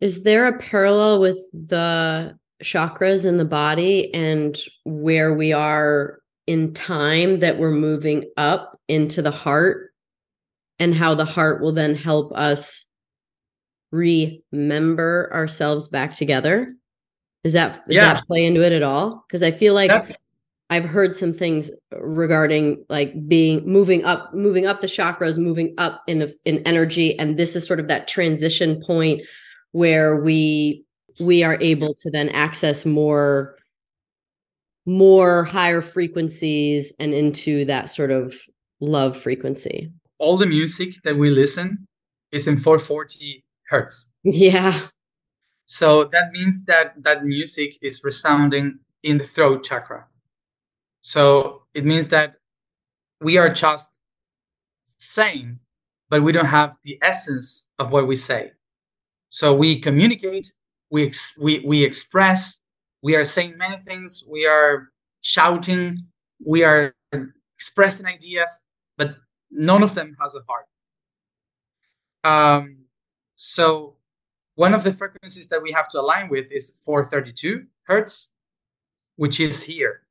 [0.00, 6.72] Is there a parallel with the chakras in the body and where we are in
[6.74, 9.90] time that we're moving up into the heart
[10.78, 12.86] and how the heart will then help us
[13.90, 16.74] remember ourselves back together?
[17.44, 18.14] Is that does Yeah.
[18.14, 19.24] that play into it at all?
[19.26, 19.90] Because I feel like
[20.68, 26.02] I've heard some things regarding like being moving up, moving up the chakras, moving up
[26.06, 29.22] in in energy, and this is sort of that transition point
[29.80, 30.84] where we
[31.20, 33.56] we are able to then access more
[34.86, 38.34] more higher frequencies and into that sort of
[38.80, 39.90] love frequency.
[40.18, 41.68] all the music that we listen
[42.32, 44.06] is in 440 hertz.
[44.24, 44.72] Yeah.
[45.66, 50.06] So that means that that music is resounding in the throat chakra.
[51.00, 52.36] So it means that
[53.20, 53.90] we are just
[54.84, 55.58] saying,
[56.08, 58.52] but we don't have the essence of what we say.
[59.36, 60.50] So we communicate,
[60.90, 62.58] we ex- we we express,
[63.02, 64.88] we are saying many things, we are
[65.20, 66.06] shouting,
[66.42, 66.94] we are
[67.54, 68.50] expressing ideas,
[68.96, 69.16] but
[69.50, 70.64] none of them has a heart.
[72.24, 72.86] Um,
[73.34, 73.98] so
[74.54, 78.30] one of the frequencies that we have to align with is 432 hertz,
[79.16, 80.06] which is here.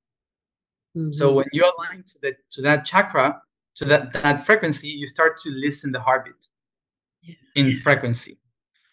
[1.09, 1.35] So Mhm.
[1.37, 3.41] when you align to the to that chakra,
[3.77, 6.47] to that that frequency, you start to listen the heartbeat
[7.23, 7.33] Yeah.
[7.55, 8.37] in frequency.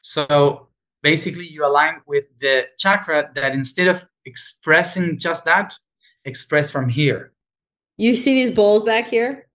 [0.02, 0.68] So
[1.02, 5.74] basically, you align with the chakra that instead of expressing just that,
[6.24, 7.32] express from here.
[7.96, 9.48] You see these bowls back here?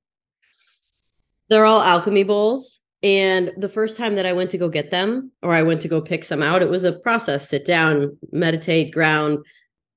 [1.50, 2.80] They're all alchemy bowls.
[3.04, 5.88] And the first time that I went to go get them, or I went to
[5.88, 7.48] go pick some out, it was a process.
[7.48, 9.46] Sit down, meditate, ground.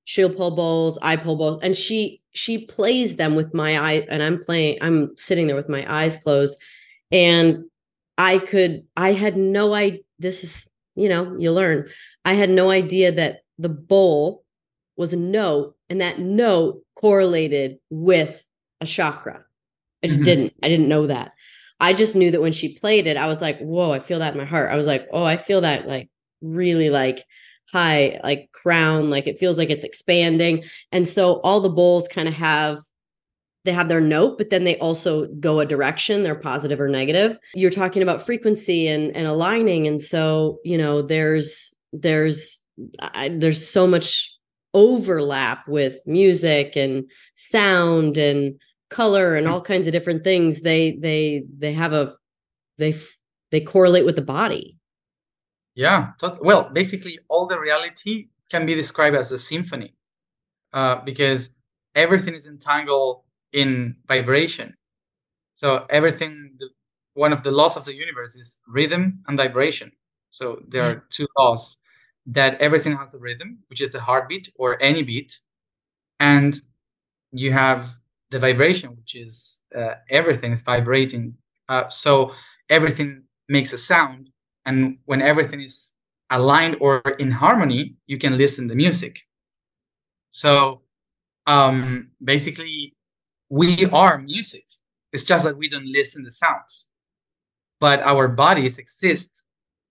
[0.03, 4.23] She'll pull bowls, I pull bowls, and she she plays them with my eye, and
[4.23, 4.77] I'm playing.
[4.81, 6.55] I'm sitting there with my eyes closed,
[7.11, 7.65] and
[8.17, 8.83] I could.
[8.95, 10.01] I had no idea.
[10.21, 11.87] This is you know you learn.
[12.25, 14.43] I had no idea that the bowl
[14.97, 18.45] was a note, and that note correlated with
[18.81, 19.43] a chakra.
[20.03, 20.25] I just Mhm.
[20.25, 20.53] didn't.
[20.63, 21.31] I didn't know that.
[21.79, 24.33] I just knew that when she played it, I was like, whoa, I feel that
[24.33, 24.69] in my heart.
[24.71, 26.09] I was like, oh, I feel that like
[26.41, 27.23] really like
[27.71, 30.63] high, like crown, like it feels like it's expanding.
[30.91, 32.79] And so all the bowls kind of have
[33.63, 37.37] they have their note, but then they also go a direction, they're positive or negative.
[37.53, 39.87] You're talking about frequency and and aligning.
[39.87, 42.61] And so, you know, there's there's
[42.99, 44.31] I, there's so much
[44.73, 47.03] overlap with music and
[47.35, 48.55] sound and
[48.89, 52.13] color and all kinds of different things they they they have a
[52.77, 52.95] they
[53.51, 54.77] they correlate with the body
[55.75, 56.11] Yeah.
[56.41, 59.95] Well, basically, all the reality can be described as a symphony,
[60.73, 61.49] uh, because
[61.95, 63.23] everything is entangled
[63.53, 64.75] in vibration.
[65.55, 66.69] So everything, the,
[67.13, 69.91] one of the laws of the universe is rhythm and vibration.
[70.29, 71.77] So there are two laws
[72.25, 75.39] that everything has a rhythm, which is the heartbeat or any beat,
[76.19, 76.61] and
[77.31, 77.89] you have
[78.29, 81.35] the vibration, which is uh, everything is vibrating.
[81.67, 82.31] Uh, so
[82.69, 84.29] everything makes a sound,
[84.65, 85.93] and when everything is
[86.29, 89.19] aligned or in harmony, you can listen the music.
[90.29, 90.81] So
[91.45, 92.93] um, basically
[93.51, 94.63] we are music.
[95.11, 96.87] It's just that we don't listen to sounds,
[97.81, 99.43] but our bodies exist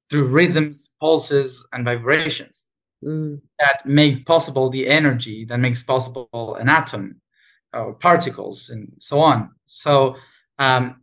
[0.09, 2.67] through rhythms, pulses, and vibrations
[3.03, 3.41] Mm.
[3.59, 7.23] that make possible the energy that makes possible an atom,
[7.73, 9.39] or particles, and so on.
[9.67, 10.17] So
[10.59, 11.01] um,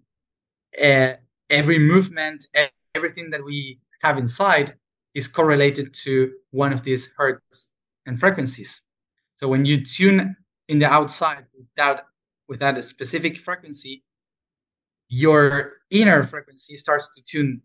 [0.78, 1.16] eh,
[1.49, 2.45] every movement,
[2.93, 4.76] everything that we have inside
[5.16, 7.74] is correlated to one of these hertz
[8.05, 8.82] and frequencies.
[9.38, 10.36] So when you tune
[10.68, 12.01] in the outside without
[12.48, 14.04] without a specific frequency,
[15.10, 17.62] your inner frequency starts to tune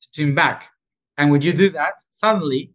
[0.00, 0.70] to tune back.
[1.18, 2.72] And when you do that, suddenly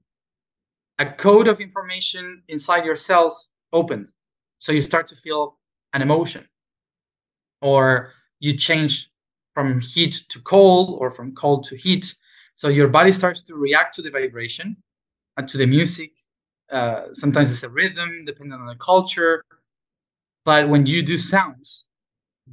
[0.99, 4.15] a code of information inside your cells opens.
[4.59, 5.57] So you start to feel
[5.93, 6.47] an emotion,
[7.61, 9.09] or you change
[9.53, 12.15] from heat to cold, or from cold to heat.
[12.53, 14.77] So your body starts to react to the vibration
[15.37, 16.11] and to the music.
[16.69, 19.43] Uh, sometimes it's a rhythm, depending on the culture.
[20.45, 21.85] But when you do sounds,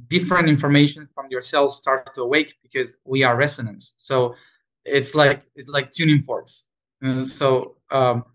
[0.07, 3.93] different information from your cells starts to awake because we are resonance.
[3.97, 4.35] So
[4.83, 6.65] it's like it's like tuning forks.
[7.05, 8.25] Uh, so um,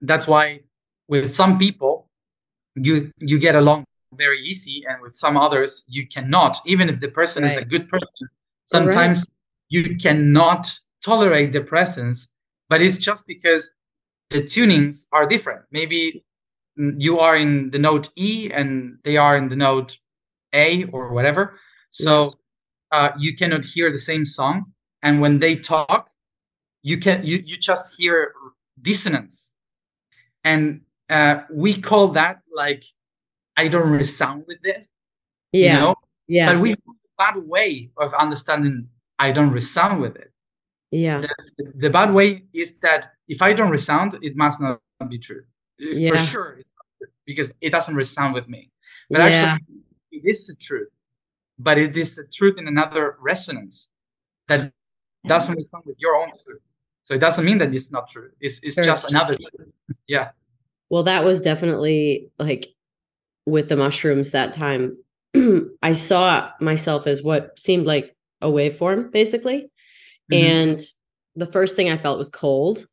[0.00, 0.60] that's why
[1.08, 2.08] with some people
[2.74, 3.84] you you get along
[4.14, 7.88] very easy and with some others you cannot even if the person is a good
[7.88, 8.28] person
[8.64, 9.26] sometimes
[9.68, 10.70] you cannot
[11.04, 12.28] tolerate the presence
[12.68, 13.70] but it's just because
[14.30, 16.29] the tunings are different maybe mm,
[16.96, 19.98] you are in the note e and they are in the note
[20.52, 21.58] a or whatever
[21.90, 22.34] so Yes.
[22.92, 24.56] uh, you cannot hear the same song
[25.02, 26.10] and when they talk
[26.82, 28.32] you can you, you just hear
[28.82, 29.52] dissonance
[30.44, 32.84] and uh, we call that like
[33.56, 34.88] i don't resound with this
[35.52, 35.74] Yeah.
[35.74, 35.94] you know
[36.28, 36.46] yeah.
[36.52, 40.30] but we have a bad way of understanding i don't resound with it
[40.90, 41.20] yeah.
[41.20, 41.28] the,
[41.84, 45.44] the bad way is that if i don't resound it must not be true
[45.80, 48.70] for sure it's not true because it doesn't resound with me
[49.10, 49.54] but yeah.
[49.54, 49.76] actually
[50.12, 50.88] it is the truth
[51.58, 53.88] but it is the truth in another resonance
[54.48, 54.72] that
[55.26, 56.62] doesn't resound with your own truth
[57.02, 58.84] so it doesn't mean that it's not true it's, it's Sure.
[58.84, 59.72] just another truth
[60.06, 60.30] yeah
[60.90, 62.68] Well, that was definitely like
[63.46, 64.96] with the mushrooms that time.
[65.82, 69.70] I saw myself as what seemed like a waveform, basically.
[70.32, 70.36] Mhm.
[70.36, 70.80] And
[71.36, 72.86] the first thing I felt was cold.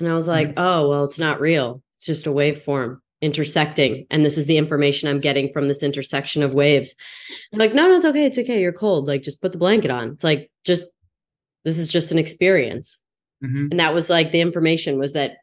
[0.00, 0.58] And I was like, Mm-hmm.
[0.66, 1.82] oh, well, it's not real.
[1.96, 4.06] It's just a waveform intersecting.
[4.10, 6.94] And this is the information I'm getting from this intersection of waves.
[7.52, 8.26] I'm like, no, no, it's okay.
[8.26, 8.60] It's okay.
[8.60, 9.08] You're cold.
[9.08, 10.10] Like, just put the blanket on.
[10.10, 10.88] It's like, just,
[11.64, 12.98] this is just an experience.
[13.42, 13.70] Mhm.
[13.70, 15.38] And that was like the information was that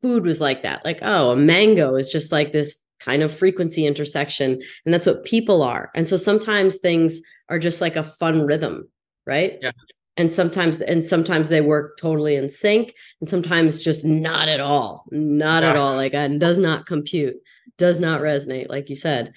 [0.00, 0.84] food was like that.
[0.84, 4.60] Like, oh, a mango is just like this kind of frequency intersection.
[4.84, 5.90] And that's what people are.
[5.94, 8.88] And so sometimes things are just like a fun rhythm,
[9.26, 9.58] right?
[9.60, 9.70] Yeah.
[10.18, 15.04] And sometimes and sometimes they work totally in sync and sometimes just not at all.
[15.10, 15.96] Not at all.
[15.96, 17.36] Like and does not compute,
[17.78, 19.32] does not resonate, like you said.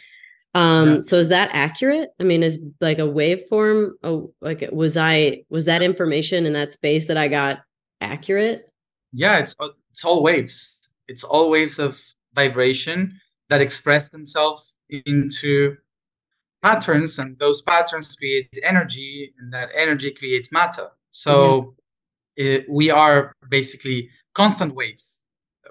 [0.53, 1.01] Um, Yeah.
[1.01, 2.09] so is that accurate?
[2.19, 6.71] I mean, is like a waveform, oh, like was I was that information in that
[6.71, 7.59] space that I got
[8.01, 8.69] accurate?
[9.17, 9.55] yeah it's
[9.91, 12.01] it's all waves it's all waves of
[12.33, 13.17] vibration
[13.47, 15.77] that express themselves into
[16.65, 20.87] patterns and those patterns create energy and that energy creates matter.
[21.11, 21.75] So
[22.35, 25.21] it, we are basically constant waves.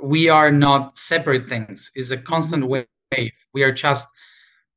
[0.00, 1.90] We are not separate things.
[1.96, 2.84] It's a constant mm-hmm.
[3.16, 3.32] wave.
[3.52, 4.06] We are just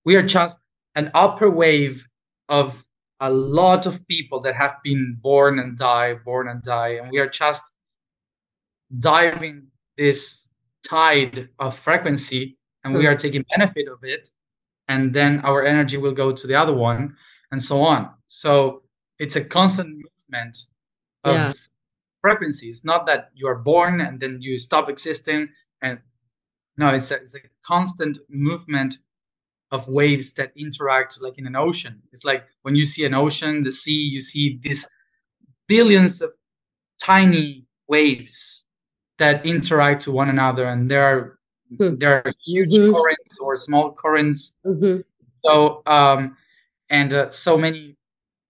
[0.06, 0.60] we are just
[0.96, 2.08] an upper wave
[2.50, 2.84] of
[3.20, 6.94] a lot of people that have been born and die born and die.
[7.00, 7.64] And we are just
[9.00, 10.48] diving this
[10.84, 13.12] tide of frequency and we Hmm.
[13.12, 14.32] are taking benefit of it
[14.88, 17.16] and then our energy will go to the other one
[17.52, 18.10] and so on.
[18.28, 18.84] So
[19.20, 20.58] it's a constant movement
[21.24, 21.54] of Yeah.
[22.22, 22.84] frequencies.
[22.84, 25.50] Not that you are born and then you stop existing
[25.82, 26.00] and
[26.78, 28.98] no it's a, it's a constant movement
[29.72, 32.02] of waves that interact like in an ocean.
[32.14, 34.88] It's like when you see an ocean the sea you see these
[35.68, 36.32] billions of
[37.02, 38.66] tiny waves
[39.18, 41.40] that interact to one another and there are
[41.76, 41.96] Hmm.
[41.98, 42.94] there are huge Mhm.
[42.94, 45.04] currents or small currents Mhm.
[45.46, 46.38] so um
[46.90, 47.98] and uh, so many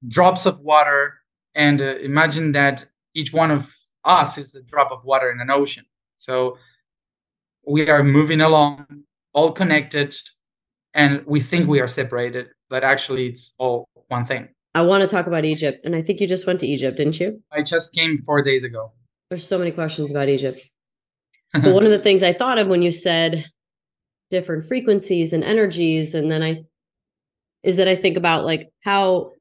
[0.08, 1.16] drops of water
[1.56, 5.50] and uh, imagine that each one of us is a drop of water in an
[5.50, 5.86] ocean
[6.18, 6.58] so
[7.66, 8.86] we are moving along
[9.34, 10.16] all connected
[10.94, 15.08] and we think we are separated but actually it's all one thing I want to
[15.10, 15.80] talk about Egypt.
[15.86, 17.42] And I think you just went to Egypt, didn't you?
[17.52, 18.92] i just came four days ago
[19.32, 20.60] There's so many questions about Egypt.
[21.62, 23.46] But one of the things I thought of when you said
[24.30, 26.64] different frequencies and energies, and then I
[27.64, 29.32] is that I think about like how,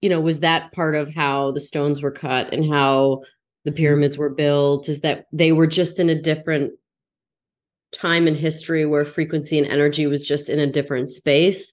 [0.00, 3.22] you know, was that part of how the stones were cut and how
[3.64, 3.76] the mm-hmm.
[3.76, 4.88] pyramids were built?
[4.88, 6.72] Is that they were just in a different
[7.92, 11.72] time in history where frequency and energy was just in a different space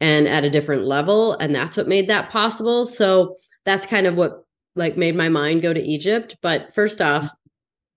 [0.00, 2.84] and at a different level and that's what made that possible?
[2.84, 4.44] So that's kind of what
[4.76, 6.36] like made my mind go to egypt.
[6.42, 7.45] But first off mm-hmm.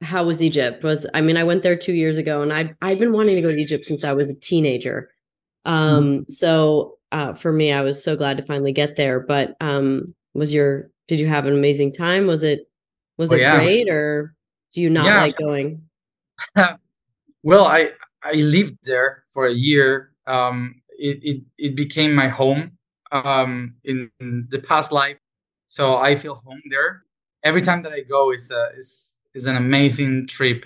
[0.02, 3.00] How was egypt was i mean i went there two years ago and i i've
[3.00, 5.10] been wanting to go to egypt since i was a teenager
[5.66, 6.24] um mm-hmm.
[6.28, 10.54] so uh for me i was so glad to finally get there but um was
[10.54, 12.70] your did you have an amazing time was it
[13.18, 13.56] was oh, it yeah.
[13.56, 14.34] great or
[14.72, 15.22] do you not yeah.
[15.22, 15.82] like going
[17.44, 17.90] well i
[18.24, 22.78] i lived there for a year um it, it, it became my home
[23.12, 25.18] um, in, in, the past life.
[25.68, 27.04] So I feel home there.
[27.44, 30.66] Every time that I go is a, is is an amazing trip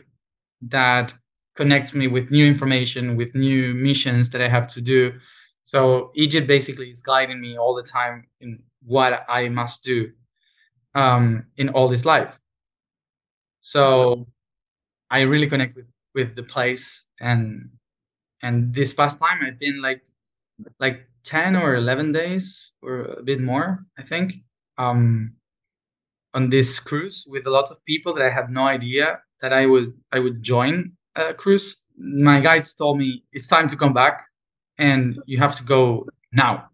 [0.62, 1.14] that
[1.56, 5.14] connects me with new information, with new missions that I have to do.
[5.64, 10.12] So Egypt basically is guiding me all the time in what I must do
[10.96, 12.40] um, in all this life.
[13.62, 14.28] So
[15.10, 15.86] I really connect with
[16.16, 17.70] with the place and
[18.42, 20.04] and this past time I've been like
[20.80, 24.36] like 10 or 11 days or a bit more i think
[24.78, 25.34] um
[26.34, 29.66] on this cruise with a lot of people that i had no idea that i
[29.66, 31.78] was i would join a cruise.
[31.98, 34.24] My guides told me it's time to come back
[34.78, 36.70] and you have to go now.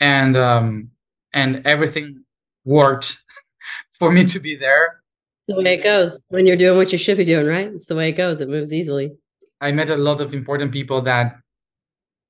[0.00, 0.90] And um
[1.32, 2.24] and everything
[2.64, 3.18] worked
[3.92, 5.02] for me to be there.
[5.48, 6.22] The way it goes.
[6.28, 7.68] When you're doing what you should be doing right?
[7.68, 8.40] It's the way it goes.
[8.40, 9.12] It moves easily.
[9.60, 11.36] I met a lot of important people that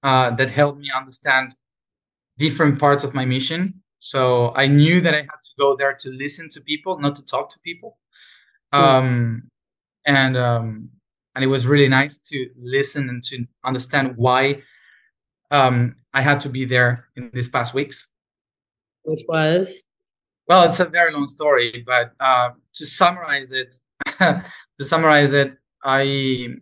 [0.03, 1.55] uh, that helped me understand
[2.39, 3.83] different parts of my mission.
[4.07, 7.25] So I knew that I had to go there to listen to people, not to
[7.25, 7.99] talk to people.
[8.73, 9.51] Um,
[10.07, 10.91] and um,
[11.35, 14.63] and it was really nice to listen and to understand why
[15.51, 18.07] um, I had to be there in these past weeks.
[19.03, 19.83] Which was?
[20.47, 23.75] Well, it's a very long story, but uh, to summarize it,
[24.21, 26.55] to summarize it, I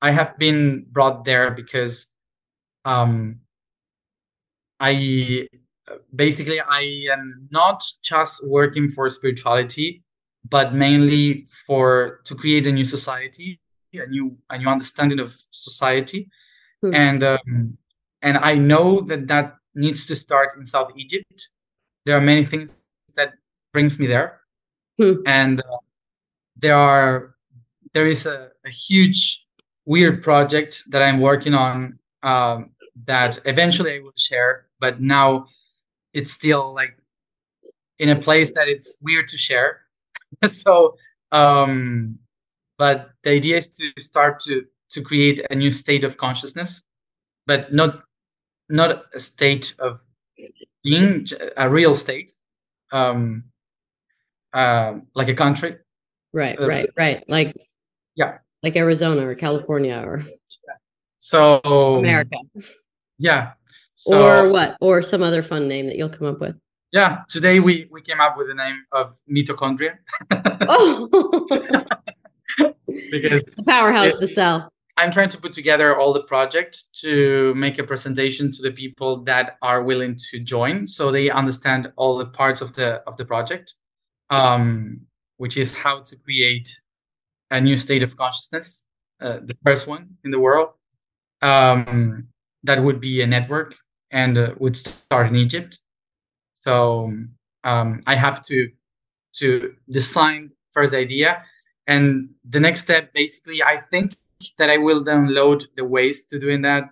[0.00, 2.06] I have been brought there because
[2.84, 3.40] um,
[4.78, 5.48] I
[6.14, 10.02] basically I am not just working for spirituality,
[10.48, 13.60] but mainly for to create a new society,
[13.94, 16.30] a new a new understanding of society,
[16.82, 16.94] hmm.
[16.94, 17.78] and um,
[18.22, 21.48] and I know that that needs to start in South Egypt.
[22.04, 22.82] There are many things
[23.14, 23.34] that
[23.72, 24.40] brings me there,
[24.98, 25.22] hmm.
[25.26, 25.78] and uh,
[26.56, 27.34] there are
[27.94, 29.46] there is a, a, huge
[29.86, 32.70] weird project that I'm working on um,
[33.06, 35.46] that eventually I will share, but now
[36.18, 36.94] it's still like
[37.98, 39.80] in a place that it's weird to share.
[40.46, 40.96] so,
[41.32, 42.18] um,
[42.76, 46.82] but the idea is to start to to create a new state of consciousness,
[47.46, 48.02] but not
[48.68, 50.00] not a state of
[50.82, 52.30] being a real state,
[52.92, 53.44] um,
[54.52, 55.76] uh, like a country.
[56.32, 57.24] Right, uh, right, right.
[57.28, 57.56] Like
[58.16, 60.22] yeah, like Arizona or California or
[61.18, 61.60] so
[61.98, 62.38] America.
[63.18, 63.52] Yeah.
[64.00, 64.76] So, or what?
[64.80, 66.54] Or some other fun name that you'll come up with.
[66.92, 67.22] Yeah.
[67.28, 69.98] Today we we came up with the name of mitochondria.
[70.30, 71.08] oh.
[73.10, 74.72] because the powerhouse, it, the cell.
[74.96, 79.24] I'm trying to put together all the project to make a presentation to the people
[79.24, 83.24] that are willing to join, so they understand all the parts of the of the
[83.24, 83.74] project,
[84.30, 85.00] um,
[85.38, 86.80] which is how to create
[87.50, 88.84] a new state of consciousness,
[89.20, 90.68] uh, the first one in the world.
[91.42, 92.28] Um,
[92.62, 93.76] that would be a network
[94.10, 95.80] and uh, would start in Egypt.
[96.54, 97.12] So
[97.64, 98.70] um, I have to
[99.34, 101.42] to design first idea,
[101.86, 104.16] and the next step, basically, I think
[104.58, 106.84] that I will download the ways to doing that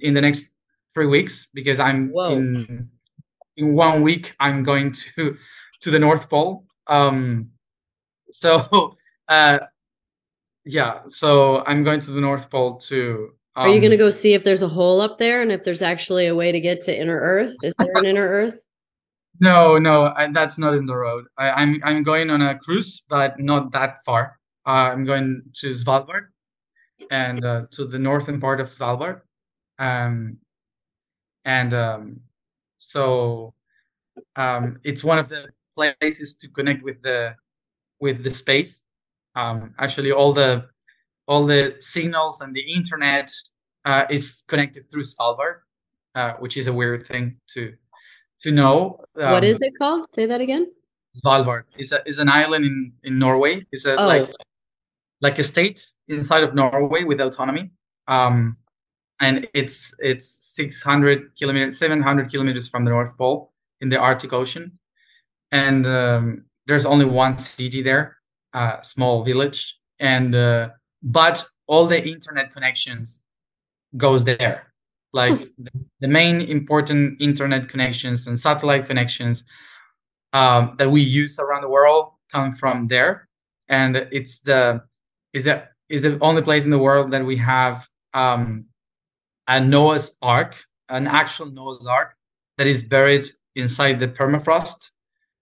[0.00, 0.46] in the next
[0.92, 2.32] three weeks because I'm Whoa.
[2.32, 2.88] in
[3.56, 5.36] in one week I'm going to
[5.80, 6.64] to the North Pole.
[6.86, 7.50] Um,
[8.30, 8.96] so
[9.28, 9.58] uh,
[10.64, 14.10] yeah, so I'm going to the North Pole to are you going to um, go
[14.10, 16.82] see if there's a hole up there and if there's actually a way to get
[16.82, 17.54] to inner Earth?
[17.62, 18.60] Is there an inner Earth?
[19.40, 21.24] No, no, I, that's not in the road.
[21.36, 24.38] I, am I'm, I'm going on a cruise, but not that far.
[24.64, 26.26] Uh, I'm going to Svalbard
[27.10, 29.22] and uh, to the northern part of Svalbard,
[29.80, 30.36] um,
[31.44, 32.20] and um,
[32.76, 33.54] so
[34.36, 37.34] um, it's one of the places to connect with the
[38.00, 38.84] with the space.
[39.34, 40.66] Um, actually, all the
[41.32, 43.28] all the signals and the internet
[43.86, 45.56] uh, is connected through Svalbard,
[46.14, 47.72] uh, which is a weird thing to
[48.42, 49.00] to know.
[49.16, 50.12] Um, what is it called?
[50.12, 50.64] Say that again.
[51.18, 53.54] Svalbard is a is an island in in Norway.
[53.72, 54.06] It's a oh.
[54.06, 54.28] like
[55.26, 57.70] like a state inside of Norway with autonomy.
[58.08, 58.56] Um,
[59.20, 60.26] and it's it's
[60.56, 64.78] 600 kilometers, 700 kilometers from the North Pole in the Arctic Ocean,
[65.50, 68.18] and um, there's only one city there,
[68.54, 70.68] a uh, small village, and uh,
[71.02, 73.20] but all the internet connections
[73.96, 74.72] goes there.
[75.12, 79.44] Like the, the main important internet connections and satellite connections
[80.32, 83.28] um, that we use around the world come from there,
[83.68, 84.82] and it's the
[85.34, 88.64] is the is the only place in the world that we have um,
[89.48, 90.56] a Noah's Ark,
[90.88, 92.14] an actual Noah's Ark
[92.56, 94.90] that is buried inside the permafrost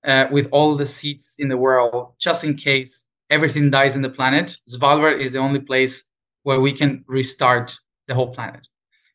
[0.04, 4.10] uh, with all the seeds in the world, just in case everything dies in the
[4.10, 4.56] planet.
[4.68, 6.04] Svalbard is the only place
[6.42, 7.78] where we can restart
[8.08, 8.66] the whole planet.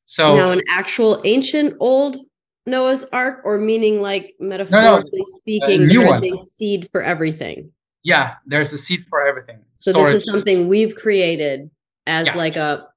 [0.05, 2.17] So now, an actual ancient old
[2.65, 6.33] Noah's Ark, or meaning like metaphorically no, no, speaking, there's one.
[6.33, 7.71] a seed for everything.
[8.03, 9.59] Yeah, there's a seed for everything.
[9.75, 10.13] So Storage.
[10.13, 11.69] this is something we've created
[12.07, 12.35] as yeah.
[12.35, 12.87] like a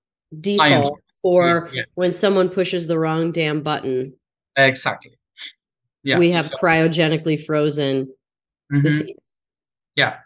[0.41, 1.83] default for yeah.
[1.95, 4.14] when someone pushes the wrong damn button.
[4.57, 5.12] Exactly.
[6.03, 6.19] Yeah.
[6.19, 6.57] We have so.
[6.57, 8.07] cryogenically frozen
[8.73, 8.83] mm-hmm.
[8.83, 9.37] the seeds.
[9.97, 10.16] Yeah.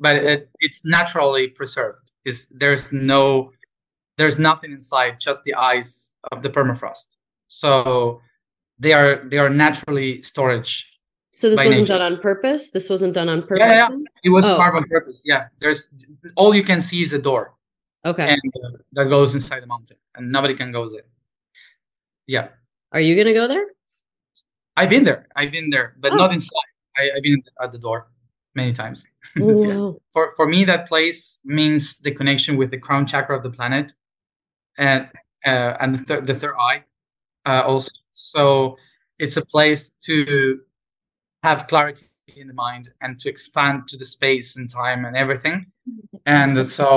[0.00, 2.10] But it, it's naturally preserved.
[2.24, 3.52] Is there's no
[4.16, 7.16] there's nothing inside, just the ice of the permafrost.
[7.46, 8.20] So
[8.78, 10.92] they are they are naturally storage.
[11.30, 11.98] So this wasn't nature.
[11.98, 12.70] done on purpose.
[12.70, 13.66] This wasn't done on purpose.
[13.66, 13.98] Yeah, yeah.
[14.24, 14.56] it was oh.
[14.56, 15.22] carved on purpose.
[15.24, 15.88] Yeah, there's
[16.36, 17.54] all you can see is a door.
[18.04, 18.28] Okay.
[18.28, 21.06] And uh, that goes inside the mountain, and nobody can go there.
[22.26, 22.48] Yeah.
[22.92, 23.66] Are you gonna go there?
[24.76, 25.26] I've been there.
[25.36, 26.16] I've been there, but oh.
[26.16, 26.70] not inside.
[26.96, 28.08] I, have been at the door
[28.62, 29.06] many times.
[29.36, 29.92] yeah.
[30.12, 33.86] For for me, that place means the connection with the crown chakra of the planet,
[34.76, 35.08] and
[35.46, 36.84] uh, and the, thir- the third eye,
[37.46, 37.92] uh, also.
[38.10, 38.76] So
[39.18, 40.60] it's a place to
[41.42, 42.06] have clarity
[42.36, 45.66] in the mind and to expand to the space and time and everything.
[46.26, 46.92] And so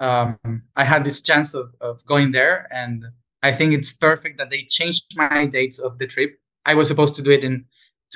[0.00, 3.06] um, I had this chance of, of going there, and
[3.42, 6.38] I think it's perfect that they changed my dates of the trip.
[6.66, 7.64] I was supposed to do it in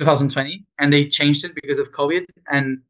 [0.00, 2.80] 2020, and they changed it because of COVID, and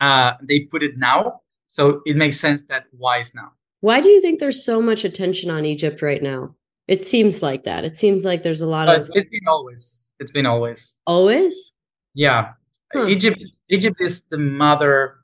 [0.00, 1.42] uh, they put it now.
[1.66, 3.52] So it makes sense that why is now.
[3.80, 6.54] Why do you think there's so much attention on Egypt right now?
[6.88, 7.84] It seems like that.
[7.84, 9.10] It seems like there's a lot but of.
[9.14, 10.12] It's been always.
[10.18, 10.98] It's been always.
[11.06, 11.72] Always.
[12.14, 12.52] Yeah,
[12.92, 13.06] huh.
[13.06, 13.44] Egypt.
[13.68, 15.16] Egypt is the mother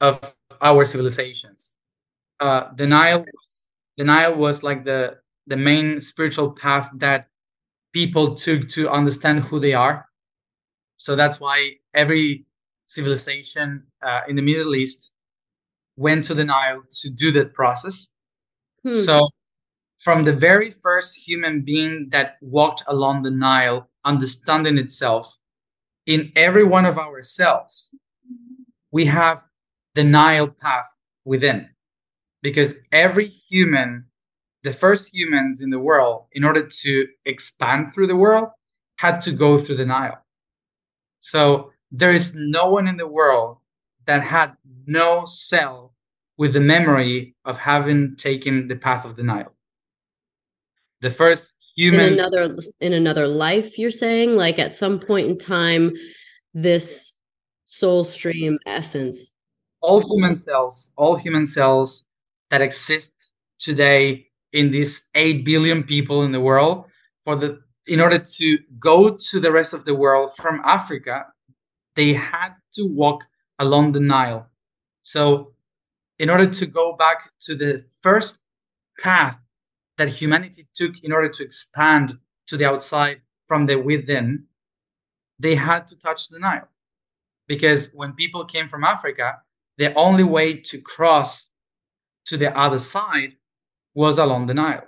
[0.00, 1.76] of our civilizations
[2.40, 7.28] uh, the Nile was, the Nile was like the the main spiritual path that
[7.92, 10.06] people took to understand who they are.
[10.98, 12.44] So that's why every
[12.86, 15.12] civilization uh, in the Middle East
[15.96, 18.08] went to the Nile to do that process.
[18.82, 18.92] Hmm.
[18.92, 19.28] So
[20.00, 25.38] from the very first human being that walked along the Nile, understanding itself,
[26.06, 27.94] in every one of our cells,
[28.90, 29.44] we have
[29.94, 30.88] the Nile path
[31.24, 31.68] within
[32.42, 34.06] because every human,
[34.62, 38.48] the first humans in the world, in order to expand through the world,
[38.96, 40.24] had to go through the Nile.
[41.20, 43.58] So there is no one in the world
[44.06, 44.56] that had
[44.86, 45.94] no cell
[46.36, 49.54] with the memory of having taken the path of the Nile.
[51.00, 55.38] The first human in another in another life, you're saying, like at some point in
[55.38, 55.92] time,
[56.54, 57.12] this
[57.64, 59.30] soul stream essence.
[59.80, 62.04] All human cells, all human cells
[62.50, 63.12] that exist
[63.58, 66.86] today in these 8 billion people in the world
[67.22, 71.26] for the in order to go to the rest of the world from africa
[71.96, 73.24] they had to walk
[73.58, 74.48] along the nile
[75.02, 75.52] so
[76.18, 78.40] in order to go back to the first
[79.00, 79.40] path
[79.96, 84.44] that humanity took in order to expand to the outside from the within
[85.38, 86.68] they had to touch the nile
[87.46, 89.38] because when people came from africa
[89.78, 91.48] the only way to cross
[92.26, 93.36] to the other side
[93.94, 94.86] was along the Nile.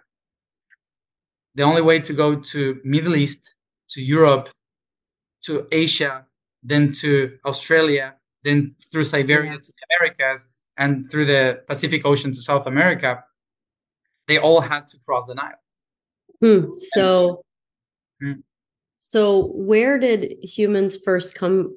[1.54, 3.54] The only way to go to Middle East,
[3.90, 4.48] to Europe,
[5.42, 6.26] to Asia,
[6.62, 12.42] then to Australia, then through Siberia to the Americas, and through the Pacific Ocean to
[12.42, 13.22] South America,
[14.28, 15.52] they all had to cross the Nile.
[16.40, 16.72] Hmm.
[16.76, 17.42] So,
[18.20, 18.40] hmm.
[18.98, 21.76] so where did humans first come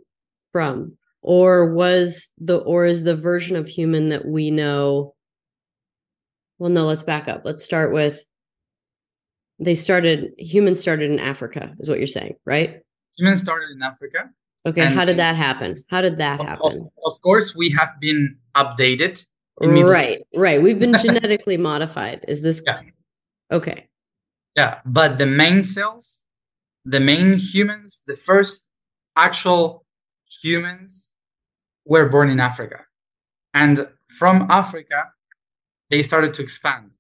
[0.52, 5.16] from, or was the or is the version of human that we know
[6.60, 7.42] well, no, let's back up.
[7.44, 8.24] Let's start with
[9.64, 12.82] they started humans started in Africa, is what you're saying, right?
[13.18, 14.30] Humans started in Africa.
[14.66, 15.76] Okay, how did that happen?
[15.90, 16.90] How did that of, happen?
[17.06, 19.26] Of, of, course, we have been updated.
[19.60, 20.62] Right, right.
[20.62, 22.24] We've been genetically modified.
[22.28, 22.80] Is this yeah.
[23.52, 23.90] okay?
[24.56, 26.26] Yeah, but the main cells,
[26.86, 28.70] the main humans, the first
[29.16, 29.86] actual
[30.42, 31.14] humans
[31.86, 32.86] were born in Africa.
[33.54, 35.12] And from Africa,
[35.90, 36.92] they started to expand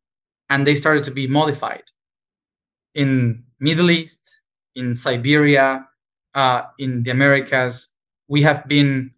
[0.49, 1.83] and they started to be modified
[2.95, 4.41] in middle east
[4.75, 5.87] in siberia
[6.35, 7.89] uh, in the americas
[8.27, 9.11] we have been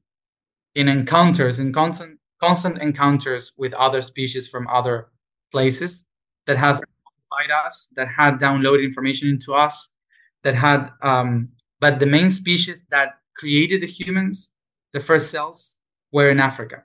[0.75, 5.07] in encounters in constant constant encounters with other species from other
[5.51, 6.05] places
[6.47, 6.81] that have
[7.31, 9.89] modified us, that had downloaded information into us,
[10.43, 11.49] that had, um,
[11.79, 14.51] but the main species that created the humans,
[14.93, 15.77] the first cells,
[16.11, 16.83] were in Africa.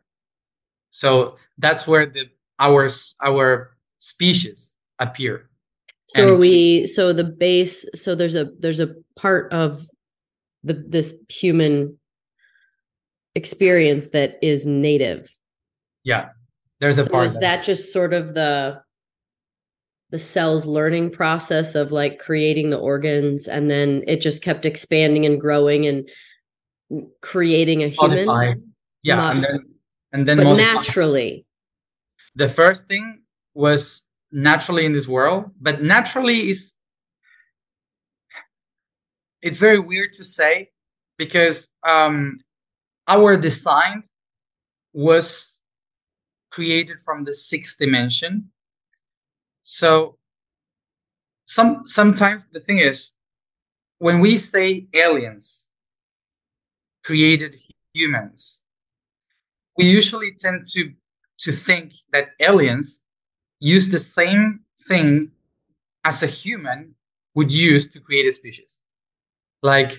[0.90, 2.24] So that's where the
[2.58, 2.88] our
[3.22, 5.49] our species appear.
[6.10, 6.88] So and, are we?
[6.88, 7.86] So the base.
[7.94, 9.80] So there's a there's a part of
[10.64, 11.96] the this human
[13.36, 15.32] experience that is native.
[16.02, 16.30] Yeah,
[16.80, 17.26] there's a so part.
[17.26, 18.82] Is that, that just sort of the
[20.10, 25.26] the cell's learning process of like creating the organs, and then it just kept expanding
[25.26, 26.08] and growing and
[27.22, 28.26] creating a human?
[28.26, 28.58] Modify.
[29.04, 29.66] Yeah, Mod- and then
[30.10, 31.46] and then but naturally.
[32.34, 33.22] The first thing
[33.54, 34.02] was
[34.32, 36.74] naturally in this world, but naturally is
[39.42, 40.70] it's very weird to say
[41.16, 42.40] because um,
[43.08, 44.02] our design
[44.92, 45.54] was
[46.50, 48.50] created from the sixth dimension.
[49.62, 50.18] So
[51.46, 53.12] some sometimes the thing is
[53.98, 55.68] when we say aliens
[57.04, 57.56] created
[57.94, 58.62] humans,
[59.76, 60.92] we usually tend to
[61.40, 63.02] to think that aliens
[63.60, 65.30] use the same thing
[66.04, 66.94] as a human
[67.34, 68.82] would use to create a species.
[69.62, 69.92] Like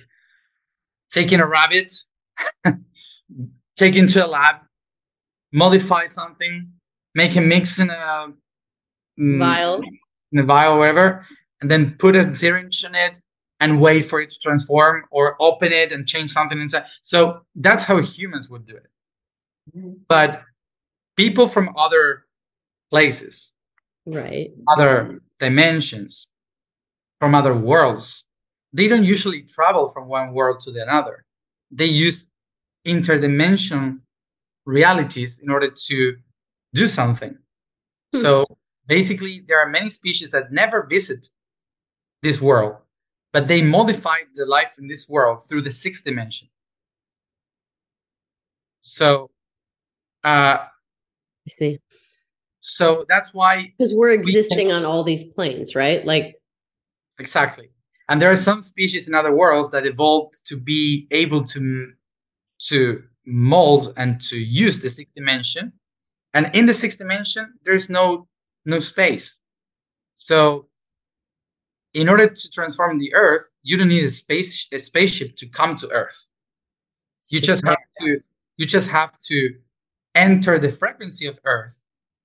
[1.10, 1.94] taking a rabbit,
[3.76, 4.58] take into a lab,
[5.52, 6.72] modify something,
[7.14, 8.34] make a mix in a
[9.20, 9.82] mm, vial,
[10.32, 11.26] in a vial, whatever,
[11.62, 13.22] and then put a syringe in it
[13.60, 16.86] and wait for it to transform or open it and change something inside.
[17.04, 18.88] So that's how humans would do it.
[19.78, 19.94] Mm-hmm.
[20.08, 20.42] But
[21.16, 22.26] people from other
[22.90, 23.51] places,
[24.06, 26.28] right, other dimensions,
[27.20, 28.24] from other worlds,
[28.74, 31.26] they don't usually travel from one world to the other.
[31.70, 32.28] They use
[32.86, 34.00] interdimensional
[34.66, 36.16] realities in order to
[36.74, 37.38] do something.
[38.14, 38.20] Hmm.
[38.20, 38.46] So
[38.88, 41.30] basically, there are many species that never visit
[42.22, 42.78] this world,
[43.34, 46.48] but they modified the life in this world through the sixth dimension.
[48.80, 49.30] So
[50.24, 51.80] uh, I see.
[52.62, 56.06] So that's why because we're existing we can, on all these planes, right?
[56.06, 56.36] Like
[57.20, 57.70] exactly.
[58.08, 61.92] And there are some species in other worlds that evolved to be able to
[62.70, 65.74] to mold and to use the sixth dimension.
[66.34, 68.28] And in the sixth dimension, there's no
[68.66, 69.40] no space.
[70.14, 70.68] So
[71.94, 75.76] in order to transform the Earth, you don't need a space a spaceship to come
[75.78, 76.26] to Earth.
[77.30, 78.20] you just have to
[78.58, 79.56] you just have to
[80.14, 81.81] enter the frequency of Earth,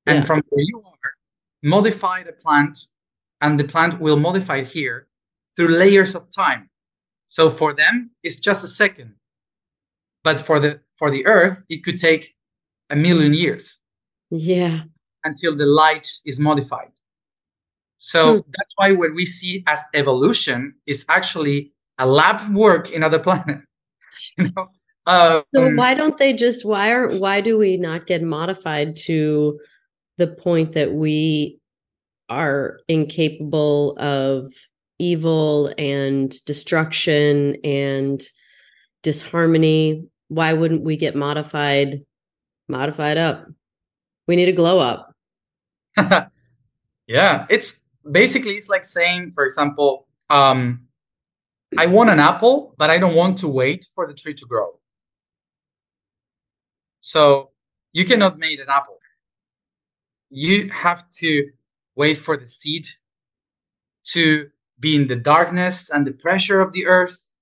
[0.07, 0.25] and yeah.
[0.25, 1.13] from where you are,
[1.63, 2.79] modify the plant,
[3.41, 5.09] and the plant will modify it here
[5.55, 6.71] through layers of time.
[7.27, 9.15] So for them, it's just a second,
[10.23, 12.35] but for the for the Earth, it could take
[12.91, 13.81] a million years.
[14.31, 14.85] Yeah,
[15.25, 16.93] until the light is modified.
[17.99, 18.51] So hmm.
[18.57, 23.61] that's why what we see as evolution is actually a lab work in other planet.
[24.39, 24.69] you know,
[25.07, 29.59] um, so why don't they just why are why do we not get modified to
[30.19, 31.59] the point that we
[32.29, 34.53] are incapable of
[34.99, 38.23] evil and destruction and
[39.03, 40.09] disharmony?
[40.29, 42.03] Why wouldn't we get modified
[42.69, 43.47] modified up?
[44.27, 45.13] We need a glow up.
[47.07, 50.87] yeah, it's basically it's like saying, for example, um,
[51.79, 54.79] I want an apple, but I don't want to wait for the tree to grow.
[57.01, 57.51] So
[57.93, 58.96] you cannot make an apple.
[60.37, 61.51] You have to
[61.95, 62.87] wait for the seed
[64.13, 67.33] to be in the darkness and the pressure of the earth,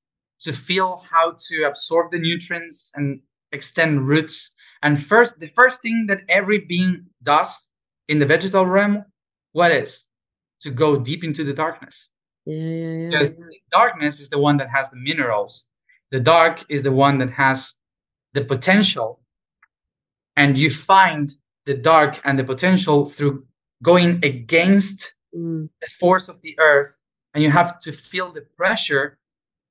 [0.42, 3.18] to feel how to absorb the nutrients and
[3.50, 4.52] extend roots.
[4.84, 7.66] And first, the first thing that every being does
[8.06, 9.04] in the vegetal realm,
[9.50, 10.04] what is?
[10.60, 12.10] To go deep into the darkness.
[12.46, 13.08] Yeah, yeah, yeah.
[13.08, 15.66] Because the darkness is the one that has the minerals.
[16.12, 17.74] The dark is the one that has
[18.34, 19.24] the potential
[20.36, 21.34] and you find
[21.66, 23.44] the dark and the potential through
[23.82, 25.68] going against mm.
[25.80, 26.96] the force of the earth
[27.34, 29.18] and you have to feel the pressure